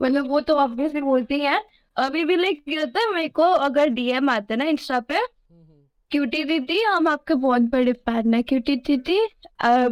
मतलब 0.01 0.27
वो 0.29 0.39
तो 0.41 0.55
ऑब्वियसली 0.55 1.01
बोलती 1.01 1.39
हैं। 1.39 1.61
अभी 1.97 2.23
भी 2.25 2.35
लाइक 2.35 2.63
होता 2.69 2.99
है 2.99 3.13
मेरे 3.13 3.29
को 3.29 3.43
अगर 3.67 3.89
डीएम 3.89 4.29
आते 4.29 4.55
ना 4.55 4.65
इंस्टा 4.65 4.99
पे 4.99 5.19
क्यूटी 6.11 6.43
दीदी 6.43 6.81
हम 6.83 7.07
आपके 7.07 7.33
बहुत 7.35 7.61
बड़े 7.71 7.93
फ़ैन 7.93 8.33
है। 8.33 8.41
क्यूटी 8.43 8.75
दीदी 8.77 9.19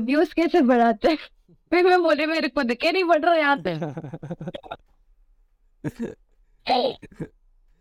व्यूज़ 0.06 0.34
कैसे 0.36 0.62
बढ़ाते 0.62 1.10
हैं? 1.10 1.18
फिर 1.72 1.86
मैं 1.86 2.02
बोले 2.04 2.26
मेरे 2.26 2.48
को 2.48 2.64
देखे 2.64 2.92
नहीं 2.92 3.04
बढ़ 3.04 3.24
रहा 3.26 3.36
यहाँ 3.36 3.58
पे। 3.68 3.74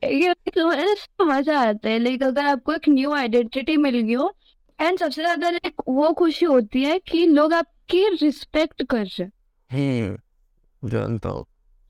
ये 0.03 0.35
तो 0.57 1.25
मज़ा 1.25 1.59
आता 1.61 1.89
है। 1.89 1.99
लाइक 1.99 2.23
अगर 2.23 2.47
आपको 2.47 2.73
एक 2.73 2.89
न्यू 2.89 3.13
आइडेंटिटी 3.15 3.77
मिल 3.77 3.99
गई 4.01 4.15
हो 4.15 4.33
एंड 4.79 4.99
सबसे 4.99 5.23
ज़्यादा 5.23 5.51
लाइक 5.51 5.83
वो 5.89 6.13
खुशी 6.13 6.47
होती 6.47 6.83
है 6.85 6.99
कि 7.01 7.25
लोग 7.27 7.53
आपकी 7.55 8.09
रिस्पेक्ट 8.13 8.83
कर 8.83 9.05
रहे 9.05 9.23
हैं। 9.23 9.33
हम्म 9.71 10.89
जानता 10.89 11.29
हूँ। 11.29 11.45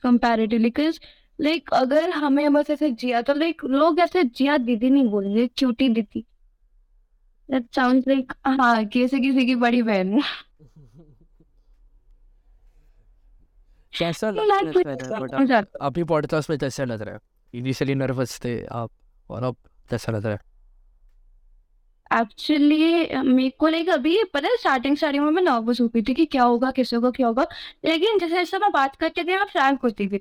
कंपैरेटिवली 0.04 0.64
बिकॉज़ 0.64 0.98
लाइक 1.38 1.70
अगर 1.74 2.10
हमें 2.10 2.52
बस 2.52 2.70
ऐसे 2.70 2.90
जिया 2.92 3.22
तो 3.22 3.34
लाइक 3.34 3.64
लोग 3.64 3.98
ऐसे 4.00 4.22
जिया 4.26 4.56
दीदी 4.58 4.90
नहीं 4.90 5.08
बोलेंगे 5.08 5.46
क्यूटी 5.48 5.88
दीदी। 5.88 6.24
दैट 7.48 7.66
साउंड्स 7.74 8.08
लाइक 8.08 8.32
हाँ 8.46 8.84
किसी 8.86 9.20
किसी 9.20 9.46
की 9.46 9.54
बड़ी 9.56 9.82
बहन 9.82 10.20
कैसा 13.92 14.30
तो 14.32 14.44
लगता 14.44 15.54
है 15.54 15.62
अभी 15.80 16.04
पॉडकास्ट 16.04 16.50
में? 16.50 16.58
कैसा 16.58 16.84
लग 16.84 17.02
रहा 17.02 17.14
है। 17.14 17.20
इनिशियली 17.54 17.94
नर्वस 17.94 18.38
थे 18.44 18.54
आप 18.66 18.90
और 19.30 19.42
अब 19.44 19.56
कैसा 19.90 20.12
लग 20.12 20.26
रहा 20.26 20.32
है। 20.32 20.40
एक्चुअली 22.10 23.22
मेरे 23.22 23.50
को 23.50 23.68
लाइक 23.68 23.88
अभी 23.90 24.22
पता 24.24 24.48
है 24.48 24.56
स्टार्टिंग 24.56 24.96
स्टार्टिंग 24.96 25.24
में 25.24 25.30
मैं 25.30 25.42
नर्वस 25.42 25.80
हो 25.80 25.86
गई 25.88 26.02
थी 26.02 26.14
कि 26.14 26.24
क्या 26.26 26.42
होगा 26.44 26.70
किसी 26.70 26.96
होगा 26.96 27.10
क्या 27.10 27.26
होगा। 27.26 27.46
लेकिन 27.84 28.18
जैसे 28.18 28.34
जैसे 28.34 28.58
मैं 28.58 28.70
बात 28.72 28.96
करती 28.96 29.24
गई 29.24 29.36
मैं 29.36 29.44
फ्रैंक 29.44 29.80
होती 29.82 30.06
गई। 30.06 30.20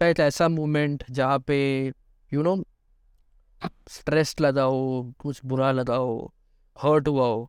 एक 0.00 0.20
ऐसा 0.20 0.48
मोमेंट 0.48 1.04
जहाँ 1.10 1.38
पे 1.38 1.58
यू 2.32 2.42
नो 2.42 2.56
स्ट्रेस 3.88 4.34
लगा 4.40 4.62
हो 4.62 5.12
कुछ 5.18 5.40
बुरा 5.44 5.70
लगा 5.72 5.96
हो 5.96 6.32
हर्ट 6.76 7.08
हुआ 7.08 7.26
हो 7.26 7.48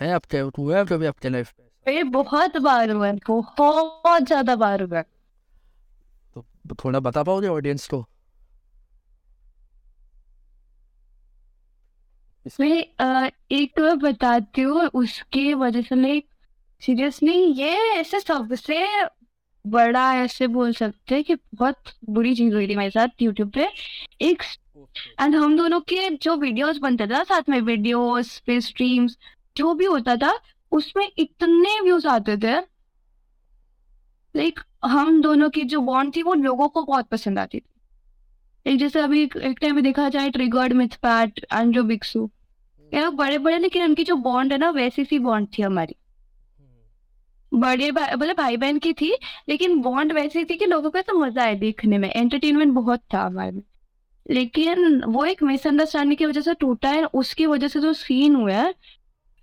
है 0.00 0.12
आपके 0.12 0.38
हुआ 0.38 0.76
है 0.78 0.84
कभी 0.84 1.06
आपके 1.06 1.28
लाइफ 1.28 1.52
में 1.58 1.94
ये 1.94 2.02
बहुत 2.04 2.56
बार 2.56 2.90
हुआ 2.90 3.06
है 3.06 3.18
बहुत 3.28 4.22
ज़्यादा 4.22 4.56
बार 4.56 4.82
हुआ 4.82 4.98
है। 4.98 5.04
तो 6.34 6.74
थोड़ा 6.84 7.00
बता 7.00 7.22
पाओगे 7.22 7.48
ऑडियंस 7.48 7.86
को? 7.88 8.04
मैं 12.60 13.30
एक 13.52 13.72
तो 13.76 13.82
मैं 13.82 13.98
बताती 13.98 14.62
हूँ 14.62 14.86
उसकी 14.94 15.52
वजह 15.54 15.82
से 15.82 15.94
लाइक 15.94 16.26
सीरियसली 16.82 17.32
ये 17.32 17.76
ऐसे 17.92 18.20
सबसे 18.20 18.86
बड़ा 19.64 20.04
ऐसे 20.16 20.46
बोल 20.46 20.72
सकते 20.72 21.14
हैं 21.14 21.24
कि 21.24 21.34
बहुत 21.54 21.92
बुरी 22.10 22.34
चीज़ 22.34 22.54
हुई 22.54 22.68
थी 22.68 22.76
मेरे 22.76 22.90
साथ 22.90 23.22
यूट्यूब 23.22 23.50
पे। 23.52 23.68
एक 24.20 24.42
एंड 25.20 25.34
हम 25.36 25.56
दोनों 25.56 25.80
के 25.80 26.08
जो 26.16 26.36
वीडियोस 26.36 26.78
बनते 26.78 27.06
थे 27.06 27.22
साथ 27.24 27.48
में 27.48 27.60
वीडियोस 27.60 28.38
पे 28.46 28.60
स्ट्रीम्स 28.60 29.16
जो 29.56 29.74
भी 29.74 29.84
होता 29.84 30.16
था 30.16 30.32
उसमें 30.72 31.06
इतने 31.18 31.78
व्यूज़ 31.80 32.06
आते 32.08 32.36
थे। 32.36 32.58
लाइक 34.34 34.60
हम 34.86 35.20
दोनों 35.22 35.50
की 35.50 35.62
जो 35.64 35.80
बॉन्ड 35.82 36.16
थी 36.16 36.22
वो 36.22 36.34
लोगों 36.34 36.68
को 36.68 36.82
बहुत 36.82 37.08
पसंद 37.08 37.38
आती 37.38 37.60
थी। 37.60 37.68
एक 38.66 38.78
जैसे 38.78 39.00
अभी 39.00 39.22
एक 39.22 39.36
एक 39.36 39.58
टाइम 39.60 39.74
में 39.74 39.84
देखा 39.84 40.08
जाए 40.08 40.30
ट्रिगर्ड 40.30 40.72
मिथ 40.72 40.96
पैट 41.02 41.40
एंड 41.52 41.74
जो 41.74 41.82
बिक्सू 41.84 42.30
ये 42.94 43.08
बड़े 43.10 43.38
बड़े 43.38 43.58
लेकिन 43.58 43.84
उनकी 43.84 44.04
जो 44.04 44.16
बॉन्ड 44.16 44.52
है 44.52 44.58
ना, 44.58 44.70
वैसी 44.70 45.04
सी 45.04 45.18
बॉन्ड 45.18 45.48
थी 45.58 45.62
हमारी। 45.62 45.96
बड़े 47.52 47.90
मतलब 47.90 48.36
भाई 48.36 48.56
बहन 48.56 48.78
की 48.78 48.92
थी, 48.92 49.12
लेकिन 49.48 49.80
बॉन्ड 49.80 50.12
वैसी 50.12 50.44
थी 50.44 50.56
कि 50.56 50.66
लोगों 50.66 50.90
को 50.90 50.98
ऐसा 50.98 51.12
मज़ा 51.12 51.42
आया 51.42 51.54
देखने 51.54 51.98
में। 51.98 52.08
एंटरटेनमेंट 52.10 52.72
बहुत 52.74 53.02
था 53.14 53.22
हमारे 53.22 53.50
में। 53.50 53.62
लेकिन 54.30 55.02
वो 55.04 55.24
एक 55.24 55.42
मिसअंडरस्टैंडिंग 55.42 56.18
की 56.18 56.26
वजह 56.26 56.40
से 56.40 56.54
टूटा 56.54 56.88
है, 56.88 57.04
उसकी 57.04 57.46
वजह 57.46 57.68
से 57.68 57.80
जो 57.80 57.92
सीन 57.92 58.34
हुआ 58.34 58.52
है 58.52 58.74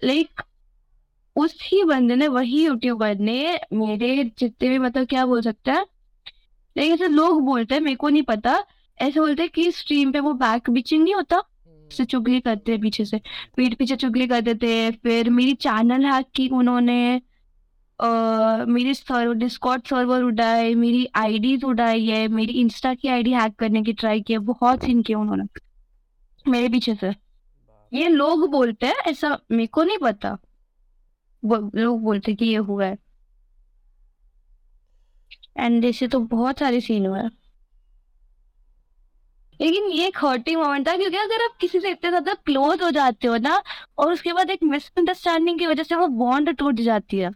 लाइक 0.03 0.41
उसी 1.35 1.83
बंदे 1.83 2.15
ने, 2.15 2.27
वही 2.27 2.65
यूट्यूबर 2.65 3.15
ने 3.15 3.59
मेरे 3.73 4.31
जितने 4.39 4.69
भी 4.69 4.77
मतलब 4.77 5.07
क्या 5.07 5.25
बोल 5.25 5.41
सकता 5.41 5.73
है 5.73 5.85
लेकिन 6.77 6.93
ऐसे 6.93 7.07
लोग 7.07 7.41
बोलते 7.41 7.75
हैं, 7.75 7.81
मेरे 7.81 7.95
को 7.95 8.09
नहीं 8.09 8.23
पता, 8.23 8.63
ऐसे 9.01 9.19
बोलते 9.19 9.41
हैं 9.43 9.51
कि 9.51 9.71
स्ट्रीम 9.71 10.11
पे 10.11 10.19
वो 10.19 10.33
बैक 10.33 10.69
बिचिंग 10.69 11.03
नहीं 11.03 11.15
होता? 11.15 11.41
से 11.91 12.05
चुगली 12.05 12.39
करते 12.41 12.71
हैं 12.71 12.81
पीछे 12.81 13.05
से। 13.05 13.21
पीठ 13.57 13.73
पीछे 13.77 13.95
चुगली 13.95 14.27
कर 14.27 14.41
देते 14.41 14.73
हैं। 14.75 14.91
फिर 15.03 15.29
मेरी 15.29 15.53
चैनल 15.55 16.05
हैक 16.05 16.25
की 16.35 16.47
उन्होंने 16.49 17.21
मेरी 17.99 18.93
सर्वर 18.93 19.33
डिस्कॉर्ड 19.35 19.83
सर्वर 19.83 20.23
उड़ाए, 20.23 20.73
मेरी 20.75 21.07
आईडीज 21.15 21.63
उड़ाई 21.63 22.05
है, 22.05 22.27
मेरी 22.27 22.53
इंस्टा 22.53 22.93
की 22.93 23.07
आईडी 23.07 23.31
हैक 23.33 23.55
करने 23.55 23.81
की 23.83 23.93
ट्राई 23.93 24.21
की 24.21 24.33
है, 24.33 24.39
बहुत 24.41 24.83
सीन 24.83 25.01
किया 25.01 25.17
उन्होंने 25.19 25.43
मेरे 26.45 26.69
पीछे 26.69 26.95
से। 26.95 27.09
ये 27.91 28.07
लोग 28.09 28.49
बोलते 28.51 28.85
हैं, 28.85 28.95
ऐसा 29.07 29.37
मेरे 29.51 29.67
को 29.67 29.83
नहीं 29.83 29.97
पता। 29.97 30.37
लोग 31.43 32.01
बोलते 32.01 32.33
कि 32.35 32.45
ये 32.45 32.57
हुआ 32.57 32.85
है। 32.85 32.97
एंड 35.57 35.85
ऐसे 35.85 36.07
तो 36.07 36.19
बहुत 36.21 36.59
सारे 36.59 36.81
सीन 36.81 37.05
हुए 37.05 37.19
हैं। 37.19 37.31
लेकिन 39.61 39.89
ये 39.91 40.07
एक 40.07 40.17
हर्टिंग 40.17 40.61
मोमेंट 40.61 40.87
था 40.87 40.95
क्योंकि 40.97 41.17
अगर 41.17 41.43
आप 41.43 41.55
किसी 41.61 41.79
से 41.79 41.89
इतने 41.89 42.09
ज़्यादा 42.09 42.33
क्लोज 42.45 42.81
हो 42.83 42.89
जाते 42.91 43.27
हो 43.27 43.37
ना, 43.37 43.61
और 43.97 44.13
उसके 44.13 44.33
बाद 44.33 44.49
एक 44.49 44.63
मिसअंडरस्टैंडिंग 44.63 45.59
की 45.59 45.67
वजह 45.67 45.83
से 45.83 45.95
वो 45.95 46.07
बॉन्ड 46.07 46.49
टूट 46.49 46.75
जाती 46.81 47.17
है। 47.17 47.31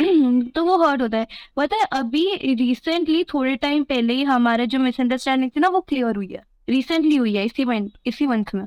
तो 0.50 0.64
वो 0.64 0.76
हर्ट 0.78 1.02
होता 1.02 1.18
है। 1.18 1.26
पता 1.56 1.76
है, 1.76 1.86
अभी 1.92 2.54
रिसेंटली 2.54 3.24
थोड़े 3.24 3.56
टाइम 3.56 3.84
पहले 3.84 4.14
ही 4.14 4.24
हमारे 4.24 4.66
जो 4.66 4.78
मिसअंडरस्टैंडिंग 4.78 5.50
थी 5.56 5.60
ना, 5.60 5.68
वो 5.68 5.80
क्लियर 5.80 6.16
हुई 6.16 6.28
है। 6.32 6.42
रिसेंटली 6.68 7.16
हुई 7.16 7.34
है, 7.34 7.44
इसी 7.44 7.64
मंथ 7.64 7.88
इसी 8.06 8.26
मंथ 8.26 8.54
में। 8.54 8.64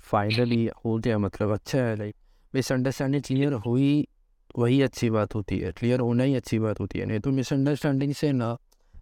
फाइनली 0.00 0.68
हो 0.84 0.96
गया 0.98 1.18
मतलब 1.18 1.52
अच्छा 1.52 1.78
है 1.78 1.96
लाइक 1.96 2.14
मिसअंडरस्टैंडिंग 2.54 3.22
क्लियर 3.22 3.52
हुई, 3.52 4.06
वही 4.58 4.80
अच्छी 4.82 5.10
बात 5.10 5.34
होती 5.34 5.58
है 5.58 5.72
क्लियर 5.72 6.00
होना 6.00 6.24
ही 6.24 6.34
अच्छी 6.34 6.58
बात 6.58 6.80
होती 6.80 6.98
है। 6.98 7.06
नहीं 7.06 7.20
तो 7.20 7.30
मिसअंडरस्टैंडिंग 7.30 8.12
से 8.14 8.32
ना 8.32 8.56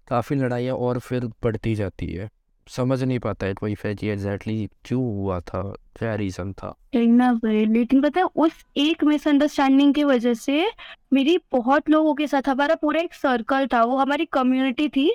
काफ़ी 0.09 0.37
लड़ाइयाँ 0.37 0.77
और 0.77 0.99
फिर 0.99 1.27
बढ़ती 1.43 1.75
जाती 1.75 2.07
है। 2.07 2.29
समझ 2.67 3.03
नहीं 3.03 3.19
पाता 3.19 3.47
है 3.47 3.55
कोई 3.55 3.75
कि 3.77 4.09
एग्जैक्टली 4.09 4.69
क्यों 4.85 5.03
हुआ 5.03 5.39
था 5.41 5.63
क्या 5.99 6.15
रीज़न 6.15 6.53
था। 6.53 6.75
ना 6.97 7.31
लेकिन 7.45 8.03
पता 8.03 8.21
है 8.21 8.27
उस 8.37 8.65
एक 8.77 9.05
मिसअंडरस्टैंडिंग 9.05 9.95
की 9.95 10.05
वजह 10.05 10.35
से 10.35 10.67
मेरी 11.13 11.39
बहुत 11.53 11.91
लोगों 11.91 12.15
के 12.15 12.27
साथ 12.27 12.49
हमारा 12.49 12.75
पूरा 12.75 13.01
एक 13.01 13.15
सर्कल 13.15 13.67
था 13.67 13.83
वो 13.85 13.97
हमारी 13.97 14.25
कम्युनिटी 14.25 14.89
थी 14.89 15.11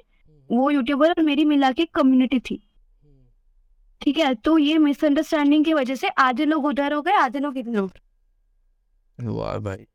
वो 0.50 0.70
यूट्यूबर 0.72 1.10
और 1.10 1.22
मेरी 1.24 1.46
मिला 1.46 1.72
के 1.72 1.86
कम्युनिटी 1.86 2.40
थी। 2.40 2.62
ठीक 4.02 4.18
है 4.18 4.34
तो 4.36 4.58
ये 4.58 4.78
मिसअंडरस्टैंडिंग 4.78 5.66
की 5.66 5.74
वजह 5.74 5.96
से 5.96 6.08
आधे 6.08 6.46
लोग 6.46 6.66
उधर 6.66 6.94
हो 6.94 7.02
गए 7.02 7.14
आधे 7.14 7.40
लोग 7.40 7.58
इधर 7.58 7.78
हो 7.78 7.88
गए। 7.88 9.28
वाह 9.28 9.58
भाई। 9.58 9.86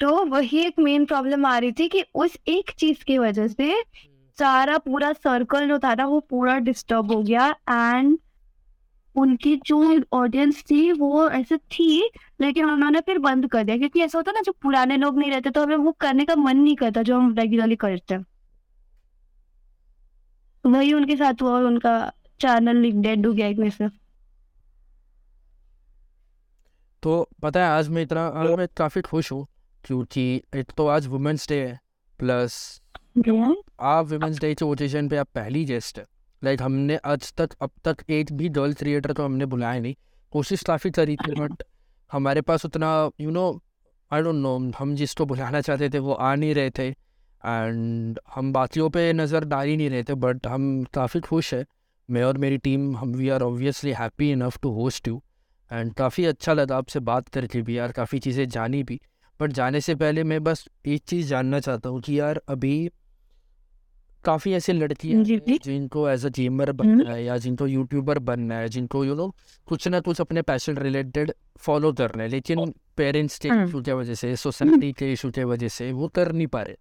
तो 0.00 0.24
वही 0.24 0.58
एक 0.58 0.78
मेन 0.78 1.04
प्रॉब्लम 1.04 1.46
आ 1.46 1.56
रही 1.58 1.72
थी 1.72 1.88
कि 1.88 2.04
उस 2.14 2.36
एक 2.48 2.70
चीज़ 2.70 3.04
की 3.04 3.18
वजह 3.18 3.48
से 3.48 3.74
सारा 4.38 4.78
पूरा 4.78 5.12
सर्कल 5.12 5.68
जो 5.68 5.78
था 5.78 5.94
ना, 5.94 6.06
वो 6.06 6.20
पूरा 6.20 6.58
डिस्टर्ब 6.58 7.12
हो 7.12 7.22
गया 7.22 7.48
एंड 7.70 8.18
उनकी 9.14 9.54
जो 9.66 10.00
ऑडियंस 10.12 10.62
थी 10.70 10.90
वो 10.92 11.28
ऐसे 11.30 11.56
थी, 11.56 12.10
लेकिन 12.40 12.70
उन्होंने 12.70 13.00
फिर 13.00 13.18
बंद 13.18 13.48
कर 13.48 13.64
दिया। 13.64 13.76
क्योंकि 13.76 14.00
ऐसा 14.00 14.18
होता 14.18 14.32
ना, 14.32 14.40
जो 14.40 14.52
पुराने 14.62 14.96
लोग 14.96 15.18
नहीं 15.18 15.30
रहते 15.30 15.50
तो 15.50 15.62
हमें 15.62 15.76
वो 15.76 15.92
करने 16.00 16.24
का 16.24 16.36
मन 16.36 16.56
नहीं 16.56 16.76
करता 16.76 17.02
जो 17.02 17.18
हम 17.18 17.34
रेगुलरली 17.38 17.76
करते 17.76 18.18
वही 20.64 20.92
उनके 20.92 21.16
साथ 21.16 21.42
हुआ 21.42 21.50
और 21.50 21.64
उनका 21.64 21.92
चैनल 22.40 22.90
डेड 22.92 23.26
हो 23.26 23.32
गया 23.32 23.46
एक 23.46 23.58
में 23.58 23.70
से। 23.70 23.88
तो 27.02 27.28
पता 27.42 27.60
है, 27.60 27.68
आज 27.68 27.88
मैं 27.88 28.02
इतना, 28.02 28.26
आज 28.26 28.58
मैं 28.58 28.68
काफ़ी 28.76 29.00
खुश 29.02 29.32
हूँ। 29.32 29.46
क्योंकि 29.84 30.42
एक 30.56 30.70
तो 30.76 30.86
आज 30.88 31.06
वुमेंस 31.06 31.48
डे 31.48 31.60
है 31.60 31.78
प्लस 32.20 32.80
आप 33.80 34.06
वुमेंस 34.06 34.38
डे 34.40 34.54
के 34.54 34.64
ओकेजन 34.64 35.08
पे 35.08 35.16
आप 35.16 35.28
पहली 35.34 35.64
गेस्ट 35.64 35.98
है। 35.98 36.04
लाइक 36.42 36.62
हमने 36.62 36.96
आज 37.06 37.32
तक 37.38 37.54
अब 37.62 37.70
तक 37.84 38.04
एक 38.10 38.32
भी 38.32 38.48
गर्ल 38.50 38.72
क्रिएटर 38.74 39.12
तो 39.12 39.24
हमने 39.24 39.46
बुलाया 39.46 39.80
नहीं। 39.80 39.94
कोशिश 40.32 40.62
काफ़ी 40.64 40.90
करी 40.90 41.16
थी 41.16 41.40
बट 41.40 41.62
हमारे 42.10 42.40
पास 42.42 42.64
उतना 42.64 43.10
you 43.20 43.30
know 43.30 43.50
I 44.10 44.22
don't 44.22 44.36
know 44.36 44.56
हम 44.78 44.94
जिसको 44.96 45.26
बुलाना 45.26 45.60
चाहते 45.60 45.88
थे 45.90 45.98
वो 45.98 46.12
आ 46.12 46.34
नहीं 46.34 46.54
रहे 46.54 46.70
थे। 46.70 46.88
एंड 46.88 48.18
हम 48.34 48.52
बाकियों 48.52 48.88
पे 48.90 49.12
नज़र 49.12 49.44
डाल 49.46 49.66
ही 49.66 49.76
नहीं 49.76 49.90
रहे 49.90 50.02
थे 50.02 50.14
बट 50.16 50.46
हम 50.46 50.84
काफ़ी 50.94 51.20
खुश 51.20 51.52
है। 51.54 51.64
मैं 52.08 52.22
और 52.24 52.38
मेरी 52.38 52.58
टीम 52.58 52.96
हम 52.96 53.12
we 53.14 53.28
are 53.28 53.42
obviously 53.42 53.92
happy 53.92 54.30
enough 54.32 54.58
to 54.62 54.70
host 54.72 55.08
you 55.08 55.22
and 55.70 55.92
काफ़ी 55.94 56.24
अच्छा 56.24 56.52
लगा 56.52 56.76
आपसे 56.76 57.00
बात 57.02 57.28
करके 57.28 57.62
भी 57.62 57.78
यार 57.78 57.92
काफ़ी 57.92 58.18
चीज़ें 58.18 58.48
जानी 58.48 58.82
भी। 58.82 59.00
बट 59.40 59.52
जाने 59.52 59.80
से 59.80 59.94
पहले 59.94 60.24
मैं 60.24 60.42
बस 60.44 60.68
एक 60.86 61.02
चीज़ 61.08 61.28
जानना 61.28 61.60
चाहता 61.60 61.88
हूँ 61.88 62.00
कि 62.00 62.20
यार 62.20 62.40
अभी 62.48 62.90
काफ़ी 64.24 64.52
ऐसे 64.52 64.72
लड़कियाँ 64.72 65.24
जी, 65.24 65.40
हैं 65.48 65.58
जिनको 65.64 66.08
एज 66.08 66.26
अ 66.26 66.28
गेमर 66.28 66.72
बनना 66.72 67.10
है 67.12 67.24
या 67.24 67.36
जिनको 67.38 67.66
यूट्यूबर 67.66 68.18
बनना 68.18 68.54
है 68.54 68.68
जिनको 68.68 69.04
यू 69.04 69.14
नो 69.14 69.34
कुछ 69.68 69.88
ना 69.88 70.00
कुछ 70.00 70.20
अपने 70.20 70.42
पैशन 70.42 70.76
रिलेटेड 70.76 71.32
फॉलो 71.58 71.92
करना 71.92 72.22
है 72.22 72.28
लेकिन 72.28 72.72
पेरेंट्स 72.96 73.38
के। 73.38 73.48
इशू 73.48 73.82
की 73.82 73.92
वजह 73.92 74.14
से 74.14 74.36
सोसाइटी 74.36 74.92
के 74.92 75.12
इशू 75.12 75.30
की 75.30 75.44
वजह 75.44 75.68
से 75.68 75.92
वो 75.92 76.08
कर 76.08 76.32
नहीं 76.32 76.46
पा 76.46 76.62
रहे। 76.62 76.76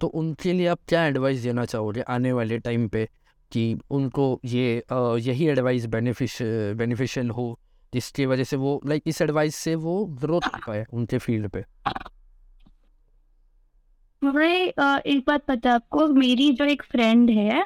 तो 0.00 0.06
उनके 0.06 0.52
लिए 0.52 0.66
आप 0.66 0.78
क्या 0.88 1.04
एडवाइस 1.06 1.40
देना 1.40 1.64
चाहोगे 1.64 2.00
आने 2.00 2.32
वाले 2.32 2.58
टाइम 2.58 2.88
पे 2.88 3.08
कि 3.52 3.76
उनको 3.90 4.40
ये 4.44 4.82
यही 4.92 5.46
एडवाइस 5.48 5.86
बेनिफिश 5.86 6.38
बेनिफिशियल 6.76 7.30
हो? 7.30 7.58
जिसकी 7.94 8.26
वजह 8.26 8.44
से 8.44 8.56
वो 8.56 8.80
लाइक 8.86 9.02
इस 9.06 9.20
एडवाइस 9.22 9.56
से 9.56 9.74
वो 9.76 10.04
ग्रोथ 10.20 10.40
कर 10.44 10.60
पाए 10.66 10.84
उनके 10.92 11.18
फ़ील्ड 11.18 11.48
पे। 11.48 11.64
भाई 14.22 14.56
एक 15.06 15.24
बात 15.26 15.44
पता 15.44 15.72
आपको, 15.72 16.06
मेरी 16.08 16.50
जो 16.52 16.64
एक 16.64 16.82
फ्रेंड 16.82 17.30
है, 17.30 17.64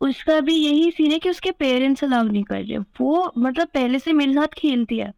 उसका 0.00 0.40
भी 0.40 0.54
यही 0.54 0.90
सीन 0.90 1.12
है 1.12 1.18
कि 1.18 1.30
उसके 1.30 1.50
पेरेंट्स 1.50 2.04
अलाउ 2.04 2.24
नहीं 2.24 2.42
कर 2.44 2.62
रहे। 2.62 2.78
वो 3.00 3.32
मतलब 3.38 3.68
पहले 3.68 3.98
से 3.98 4.12
मेरे 4.12 4.32
साथ 4.34 4.54
खेलती 4.56 4.98
है, 4.98 5.12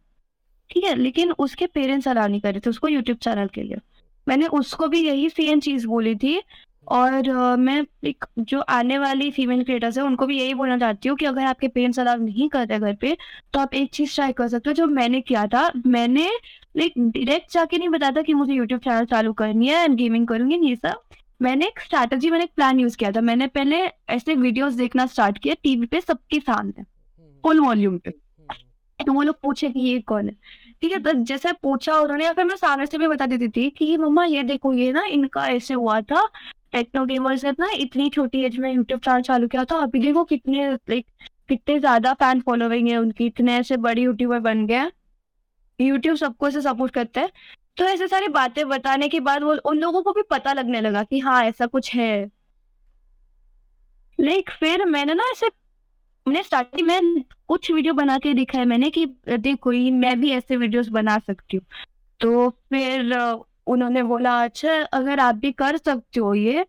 ठीक 0.69 0.83
है? 0.83 0.95
लेकिन 0.95 1.31
उसके 1.39 1.67
पेरेंट्स 1.67 2.07
अलाउ 2.07 2.27
नहीं 2.27 2.41
कर 2.41 2.51
रहे 2.51 2.59
थे, 2.59 2.69
उसको 2.69 2.87
यूट्यूब 2.87 3.17
चैनल 3.17 3.47
के 3.47 3.63
लिए। 3.63 3.77
मैंने 4.27 4.47
उसको 4.53 4.87
भी 4.87 4.99
यही 4.99 5.29
सेम 5.29 5.59
चीज़ 5.59 5.87
बोली 5.87 6.15
थी 6.15 6.39
और 6.87 7.27
अ, 7.29 7.55
मैं 7.55 7.85
एक 8.03 8.25
जो 8.39 8.59
आने 8.69 8.97
वाली 8.99 9.29
फीमेल 9.31 9.63
क्रिएटर्स 9.63 9.97
है 9.97 10.03
उनको 10.03 10.25
भी 10.27 10.37
यही 10.39 10.53
बोलना 10.53 10.77
चाहती 10.77 11.09
हूँ 11.09 11.17
कि 11.17 11.25
अगर 11.25 11.43
आपके 11.45 11.67
पेरेंट्स 11.67 11.99
अलाउ 11.99 12.17
नहीं 12.17 12.47
करते 12.49 12.79
घर 12.79 12.95
पे 13.01 13.15
तो 13.53 13.59
आप 13.59 13.73
एक 13.73 13.89
चीज़ 13.93 14.15
ट्राई 14.15 14.31
कर 14.33 14.47
सकते 14.47 14.69
हो 14.69 14.73
जो 14.73 14.87
मैंने 14.87 15.21
किया 15.21 15.45
था। 15.47 15.69
मैंने 15.87 16.29
लाइक 16.77 16.93
डायरेक्ट 16.97 17.53
जाके 17.53 17.77
नहीं 17.77 17.89
बताया 17.89 18.11
था 18.11 18.21
कि 18.21 18.33
मुझे 18.33 18.53
यूट्यूब 18.53 18.79
चैनल 18.81 19.05
चालू 19.05 19.33
करनी 19.33 19.67
है 19.67 19.83
एंड 19.83 19.95
गेमिंग 19.95 20.27
करूँगी 20.27 20.59
ये 20.69 20.75
सब। 20.75 21.01
मैंने 21.41 21.67
एक 21.67 21.79
स्ट्रैटेजी 21.79 22.29
मैंने 22.31 22.43
एक 22.43 22.51
प्लान 22.55 22.79
यूज़ 22.79 22.97
किया 22.97 23.11
था। 23.11 23.21
मैंने 23.21 23.47
पहले 23.47 23.77
ऐसे 24.09 24.35
वीडियोस 24.35 24.73
देखना 24.73 25.05
स्टार्ट 25.05 25.37
किया 25.37 25.55
टीवी 25.63 25.85
पे 25.85 26.01
सबके 26.01 26.39
सामने 26.39 26.83
फुल 27.43 27.59
वॉल्यूम 27.59 27.97
पे। 27.97 28.11
तो 28.99 29.13
वो 29.13 29.21
लोग 29.21 29.35
पूछे 29.41 29.69
कि 29.69 29.79
ये 29.79 29.99
कौन 30.01 30.29
है? 30.29 30.35
ठीक 30.81 30.91
है 30.91 30.99
तो 31.03 31.11
जैसे 31.23 31.51
पूछा 31.53 31.97
उन्होंने, 31.99 32.25
या 32.25 32.33
फिर 32.33 32.45
मैं 32.45 32.55
सामने 32.55 32.85
से 32.85 32.97
भी 32.97 33.07
बता 33.07 33.25
देती 33.25 33.47
थी 33.49 33.69
कि 33.71 33.95
मम्मा, 33.97 34.23
ये 34.25 34.43
देखो, 34.43 34.73
ये 34.73 34.91
ना 34.93 35.03
इनका 35.07 35.47
ऐसे 35.49 35.73
हुआ 35.73 35.99
था 36.01 36.25
टेक्नो 36.73 37.05
गेमर्स 37.05 37.43
ने 37.45 37.51
ना 37.59 37.69
इतनी 37.75 38.09
छोटी 38.09 38.43
एज 38.45 38.57
में 38.57 38.71
यूट्यूब 38.73 38.99
चैनल 39.01 39.21
चालू 39.21 39.47
किया 39.47 39.63
था, 39.65 39.77
अभी 39.77 39.99
देखो 39.99 40.23
कितने 40.25 40.69
लाइक 40.71 41.05
कितने 41.49 41.79
ज़्यादा 41.79 42.13
फ़ैन 42.15 42.41
फॉलोइंग 42.41 42.87
है 42.89 42.97
उनकी, 42.97 43.25
इतने 43.25 43.57
ऐसे 43.57 43.77
बड़ी 43.79 44.01
यूट्यूबर 44.01 44.39
बन 44.41 44.65
गए 44.67 44.89
यूट्यूब 45.79 46.15
सबको 46.17 46.47
ऐसे 46.47 46.61
सपोर्ट 46.61 46.93
करता 46.93 47.21
है। 47.21 47.31
तो 47.77 47.85
ऐसे 47.85 48.07
सारी 48.07 48.27
बातें 48.29 48.67
बताने 48.69 49.07
के 49.09 49.19
बाद 49.21 49.43
वो, 49.43 49.53
उन 49.65 49.77
लोगों 49.79 50.01
को 50.03 50.11
भी 50.13 50.21
पता 50.31 50.53
लगने 50.53 50.81
लगा 50.81 51.03
कि 51.03 51.19
हाँ 51.19 51.43
ऐसा 51.43 51.65
कुछ 51.67 51.93
है। 51.95 52.29
लाइक 54.19 54.49
फिर 54.51 54.85
मैंने 54.85 55.13
ना 55.13 55.23
ऐसे 55.31 55.49
मैंने 56.29 56.43
स्टार्टिंग 56.43 56.87
में 56.87 57.23
कुछ 57.47 57.71
वीडियो 57.71 57.93
बना 57.93 58.17
के 58.17 58.33
दिखा 58.33 58.57
है 58.59 58.65
मैंने 58.65 58.89
कि 58.89 59.05
देखो 59.29 59.71
ये 59.71 59.91
मैं 59.91 60.19
भी 60.21 60.31
ऐसे 60.31 60.57
वीडियोस 60.57 60.87
बना 60.89 61.17
सकती 61.19 61.57
हूँ। 61.57 61.65
तो 62.19 62.49
फिर 62.49 63.13
उन्होंने 63.67 64.03
बोला 64.03 64.33
अच्छा 64.43 64.81
अगर 64.93 65.19
आप 65.19 65.35
भी 65.35 65.51
कर 65.53 65.77
सकते 65.77 66.19
हो 66.19 66.33
ये 66.33 66.65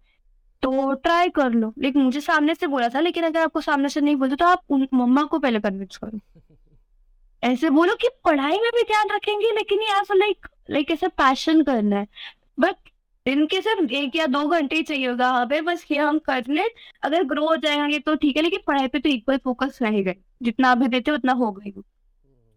तो 0.62 0.92
ट्राई 0.94 1.28
कर 1.28 1.50
लो। 1.50 1.72
लेकिन 1.78 2.02
मुझे 2.02 2.20
सामने 2.20 2.54
से 2.54 2.66
बोला 2.66 2.88
था 2.88 3.00
लेकिन 3.00 3.24
अगर 3.24 3.40
आपको 3.40 3.60
सामने 3.60 3.88
से 3.88 4.00
नहीं 4.00 4.16
बोलते 4.16 4.36
तो 4.36 4.46
आप 4.46 4.62
उन 4.70 4.86
मम्मा 4.94 5.24
को 5.24 5.38
पहले 5.38 5.60
कन्विंस 5.60 5.96
करो। 5.96 6.20
ऐसे 7.42 7.70
बोलो 7.70 7.94
कि 7.94 8.08
पढ़ाई 8.24 8.58
में 8.58 8.70
भी 8.74 8.82
ध्यान 8.82 9.08
रखेंगे 9.10 9.50
लेकिन 9.54 9.82
ये 9.82 10.00
ऐसा 10.00 10.14
लाइक 10.14 10.46
लाइक 10.70 10.90
ऐसे 10.90 11.08
पैशन 11.08 11.62
करना 11.62 11.96
है। 11.96 12.06
बट 12.60 12.89
दिन 13.26 13.46
के 13.46 13.60
सिर्फ़ 13.62 13.92
एक 13.94 14.16
या 14.16 14.26
दो 14.26 14.46
घंटे 14.48 14.76
ही 14.76 14.82
चाहिए 14.82 15.06
होगा। 15.08 15.28
हमें 15.30 15.64
बस 15.64 15.84
ये 15.90 15.98
हम 15.98 16.18
कर 16.20 16.44
ले। 16.48 16.62
अगर 17.02 17.24
ग्रो 17.24 17.46
हो 17.48 17.56
जाएँगे 17.56 17.98
तो 17.98 18.14
ठीक 18.16 18.36
है, 18.36 18.42
लेकिन 18.42 18.60
पढ़ाई 18.66 18.88
पे 18.88 18.98
तो 18.98 19.08
इक्वल 19.08 19.36
फोकस 19.44 19.78
रहेगा 19.82 20.12
जितना 20.42 20.70
अभी 20.72 20.88
देते 20.88 21.10
हो, 21.10 21.16
उतना 21.16 21.32
हो। 21.34 21.50
गई 21.52 21.70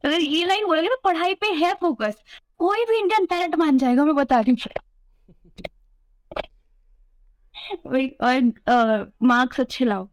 अगर 0.04 0.20
ये 0.20 0.46
लाइन 0.46 0.66
बोलेंगे 0.66 0.90
ना, 0.90 0.96
पढ़ाई 1.04 1.34
पे 1.36 1.48
है 1.56 1.74
फोकस 1.82 2.24
कोई 2.60 2.86
भी 2.86 2.98
इंडियन 3.00 3.26
टैलेंट 3.26 3.56
मान 3.56 3.78
जाएगा, 3.78 4.06
मैं 4.06 4.16
बता 4.16 4.40
रही 4.40 4.52
हूँ। 4.52 4.58
और 8.22 9.12
मार्क्स 9.24 9.60
अच्छे 9.60 9.86
लाओ 9.86 10.08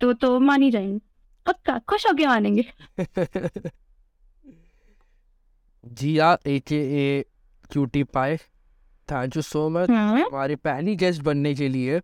तो 0.00 0.12
तो 0.14 0.38
मान 0.40 0.62
ही 0.62 0.70
जाएँगे। 0.70 0.98
पक्का? 1.46 1.78
खुश 1.88 2.06
होके 2.06 2.26
मानेंगे। 2.26 2.64
Jia 5.84 6.36
A 6.46 6.58
K 6.60 6.76
A 6.98 7.24
cutie 7.70 8.02
pie 8.04 8.38
thank 9.08 9.36
you 9.36 9.42
so 9.42 9.68
much 9.68 9.90
हमारी 9.90 10.56
पहली 10.56 10.96
गेस्ट 10.96 11.22
बनने 11.22 11.54
के 11.54 11.68
लिए। 11.68 12.00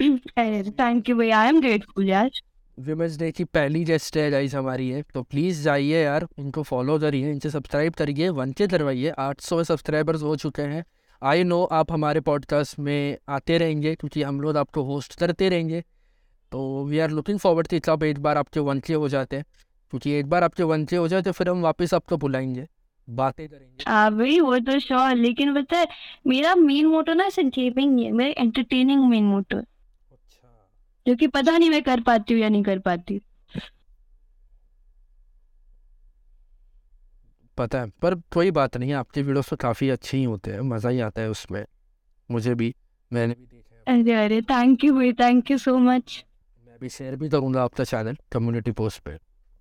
थैंक 0.00 1.08
यू 1.08 1.16
भैया 1.16 1.38
आई 1.40 1.48
एम 1.48 1.60
ग्रेटफुल 1.60 2.08
यार। 2.08 2.30
विमेंस 2.78 3.16
डे 3.18 3.30
की 3.32 3.44
पहली 3.44 3.84
गेस्ट 3.84 4.16
है 4.16 4.30
गाइस 4.30 4.54
हमारी 4.54 4.88
है 4.90 5.02
तो 5.14 5.22
प्लीज़ 5.22 5.62
जाइए 5.62 6.02
यार 6.04 6.26
इनको 6.38 6.62
फॉलो 6.62 6.98
करिए 6.98 7.30
इनसे 7.30 7.50
सब्सक्राइब 7.50 7.94
करिए 7.94 8.28
वन 8.28 8.52
के 8.52 8.66
करवाइए 8.66 9.12
आठ 9.18 9.40
सौ 9.40 9.62
सब्सक्राइबर्स 9.64 10.22
हो 10.22 10.36
चुके 10.36 10.62
हैं। 10.62 10.84
आई 11.22 11.44
नो 11.44 11.62
आप 11.64 11.92
हमारे 11.92 12.20
पॉडकास्ट 12.20 12.78
में 12.78 13.18
आते 13.28 13.58
रहेंगे 13.58 13.94
क्योंकि 13.94 14.22
हम 14.22 14.40
लोग 14.40 14.56
आपको 14.56 14.82
होस्ट 14.82 15.18
करते 15.18 15.48
रहेंगे। 15.48 15.84
तो 16.52 16.84
वी 16.84 16.98
आर 16.98 17.10
लुकिंग 17.10 17.38
फॉरवर्ड 17.38 17.66
कि 17.66 17.80
कब 17.80 18.02
एक 18.02 18.18
बार 18.18 18.38
आपके 18.38 18.60
वन 18.60 18.80
के 18.80 18.94
हो 18.94 19.08
जाते 19.08 19.36
हैं। 19.36 19.44
क्योंकि 19.92 20.10
एक 20.10 20.26
बार 20.26 20.44
आपके 20.44 20.62
वन 20.62 20.84
के 20.84 20.96
हो 20.96 21.08
जाए 21.08 21.22
तो 21.22 21.32
फिर 21.32 21.48
हम 21.48 21.62
वापस 21.62 21.94
आपको 21.94 22.16
बुलाएँगे। 22.16 22.66
बातें 23.08 23.48
करेंगे। 23.48 23.84
हाँ 23.88 24.10
भाई 24.16 24.38
वो 24.40 24.58
तो 24.60 24.78
श्योर 24.80 25.14
लेकिन 25.16 25.54
पता 25.54 25.78
है 25.78 25.86
मेरा 26.26 26.54
मेन 26.56 26.86
मोटो 26.86 27.14
ना 27.14 27.24
ऐसे 27.24 27.42
गेमिंग 27.44 27.94
नहीं 27.94 28.04
है 28.04 28.12
मेरा 28.12 28.42
एंटरटेनिंग 28.42 29.08
मेन 29.10 29.24
मोटो 29.24 29.56
अच्छा। 29.56 30.48
जो 31.06 31.16
कि 31.16 31.26
पता 31.28 31.56
नहीं 31.58 31.70
मैं 31.70 31.82
कर 31.82 32.00
पाती 32.00 32.34
हूँ 32.34 32.42
या 32.42 32.48
नहीं 32.48 32.62
कर 32.62 32.78
पाती 32.78 33.14
हूँ। 33.14 33.20
पता 37.58 37.80
है 37.80 37.90
पर 38.02 38.14
कोई 38.32 38.50
बात 38.50 38.76
नहीं 38.76 38.92
आपके 38.94 39.22
वीडियोस 39.22 39.50
तो 39.50 39.56
काफ़ी 39.58 39.88
अच्छे 39.90 40.16
ही 40.16 40.24
होते 40.24 40.50
हैं 40.50 40.60
मज़ा 40.66 40.90
ही 40.90 41.00
आता 41.00 41.22
है 41.22 41.30
उसमें। 41.30 41.64
मुझे 42.30 42.54
भी 42.54 42.74
मैंने 43.10 43.34
भी 43.34 43.46
देखा 43.46 43.90
हैं। 43.90 44.00
अरे 44.00 44.12
अरे 44.24 44.40
थैंक 44.50 44.84
यू 44.84 44.94
भाई 44.94 45.12
थैंक 45.20 45.50
यू 45.50 45.58
सो 45.58 45.76
मच 45.80 46.24
मैं 46.66 46.78
भी 46.80 46.88
शेयर 46.88 47.16
भी 47.16 47.28
करूँगा 47.28 47.62
आपका 47.62 47.84
चैनल 47.84 48.16
कम्युनिटी 48.32 48.72
पोस्ट 48.72 49.00
पे 49.04 49.18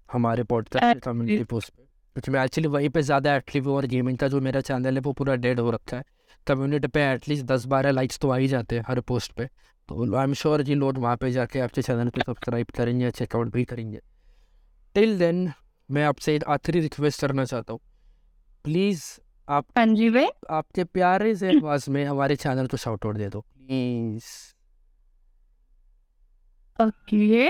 हमारे 0.10 0.44
पॉडकास्ट 0.46 1.00
कम्युनिटी 1.00 1.44
पोस्ट 1.44 1.70
पे। 1.70 1.88
क्योंकि 2.20 2.32
मैं 2.32 2.44
एक्चुअली 2.44 2.68
वहीं 2.70 2.90
पे 2.90 3.02
ज़्यादा 3.02 3.36
एक्टिव 3.36 3.68
हूँ 3.68 3.76
और 3.76 3.86
गेमिंग 3.88 4.18
का 4.18 4.28
जो 4.28 4.40
मेरा 4.42 4.62
चैनल 4.62 4.96
है 4.96 5.02
वो 5.02 5.12
पूरा 5.14 5.36
डेड 5.38 5.60
हो 5.60 5.72
रखा 5.72 5.98
है। 5.98 6.04
कम्युनिटी 6.48 6.88
पे 6.88 7.02
एटलीस्ट 7.04 7.46
दस 7.46 7.66
बारह 7.66 7.92
लाइक्स 7.92 8.20
तो 8.20 8.30
आ 8.30 8.36
ही 8.38 8.48
जाते 8.48 8.76
हैं 8.76 8.84
हर 8.88 9.00
पोस्ट 9.02 9.32
पे। 9.32 9.46
तो 9.90 10.16
आई 10.16 10.24
एम 10.24 10.34
श्योर 10.34 10.62
जी 10.62 10.76
लोग 10.76 10.98
वहाँ 10.98 11.16
पे 11.18 11.32
जाके 11.32 11.60
आपके 11.60 11.82
चैनल 11.82 12.10
को 12.10 12.22
सब्सक्राइब 12.22 12.68
करेंगे 12.78 13.12
चेकआउट 13.12 13.52
भी 13.54 13.64
करेंगे। 13.66 14.00
टिल 14.96 15.18
देन 15.20 15.52
मैं 15.90 16.04
आपसे 16.06 16.36
एक 16.36 16.44
आखिरी 16.50 16.80
रिक्वेस्ट 16.82 17.22
करना 17.22 17.46
चाहता 17.46 17.74
हूँ। 17.74 17.80
प्लीज़ 18.66 19.04
आप 19.48 19.66
हाँ 19.78 19.86
भाई। 19.88 20.28
आपके 20.52 20.84
प्यारे 20.86 21.36
से 21.36 21.50
आवाज़ 21.50 21.90
में 21.92 22.04
हमारे 22.06 22.36
चैनल 22.38 22.68
को 22.68 22.78
शाउट 22.78 23.06
आउट 23.06 23.18
दे 23.18 23.30
दो 23.30 23.42
प्लीज़ 23.42 24.26
ओके 26.80 27.50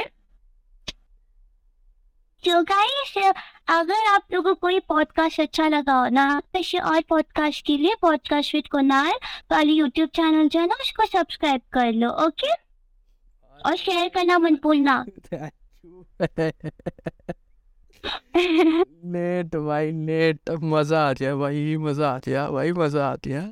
तो 2.45 2.62
गाइस 2.63 3.17
अगर 3.69 4.06
आप 4.08 4.23
लोगों 4.34 4.56
को 4.56 4.69
ये 4.69 4.80
पॉडकास्ट 4.80 5.39
अच्छा 5.39 5.67
लगा 5.67 5.93
हो 5.93 6.10
ना 6.10 6.39
स्पेशल 6.39 6.80
और 6.80 7.02
पॉडकास्ट 7.10 7.65
के 7.65 7.78
लिए 7.78 7.95
पॉडकास्ट 8.02 8.56
विद 8.56 8.67
कुनाल 8.67 9.12
वाली 9.52 9.73
यूट्यूब 9.73 10.10
चैनल 10.10 10.47
जो 10.47 10.60
है 10.60 10.67
ना, 10.67 10.75
उसको 10.82 11.06
सब्सक्राइब 11.06 11.62
कर 11.73 11.91
लो 11.91 12.10
ओके 12.25 12.52
और 13.65 13.75
शेयर 13.75 14.08
करना 14.10 14.38
मत 14.38 14.62
भूलना। 14.63 15.06
नेट 19.06 19.56
भाई 19.56 19.91
नेट 19.91 20.49
मज़ा 20.49 21.10
आ 21.10 21.13
गया 21.13 21.36
भाई, 21.36 21.78
मज़ा 21.78 22.10
आ 22.10 22.17
गया, 22.17 22.49
भाई 22.49 22.71
मज़ा 22.71 23.08
आ 23.10 23.15
गया। 23.15 23.52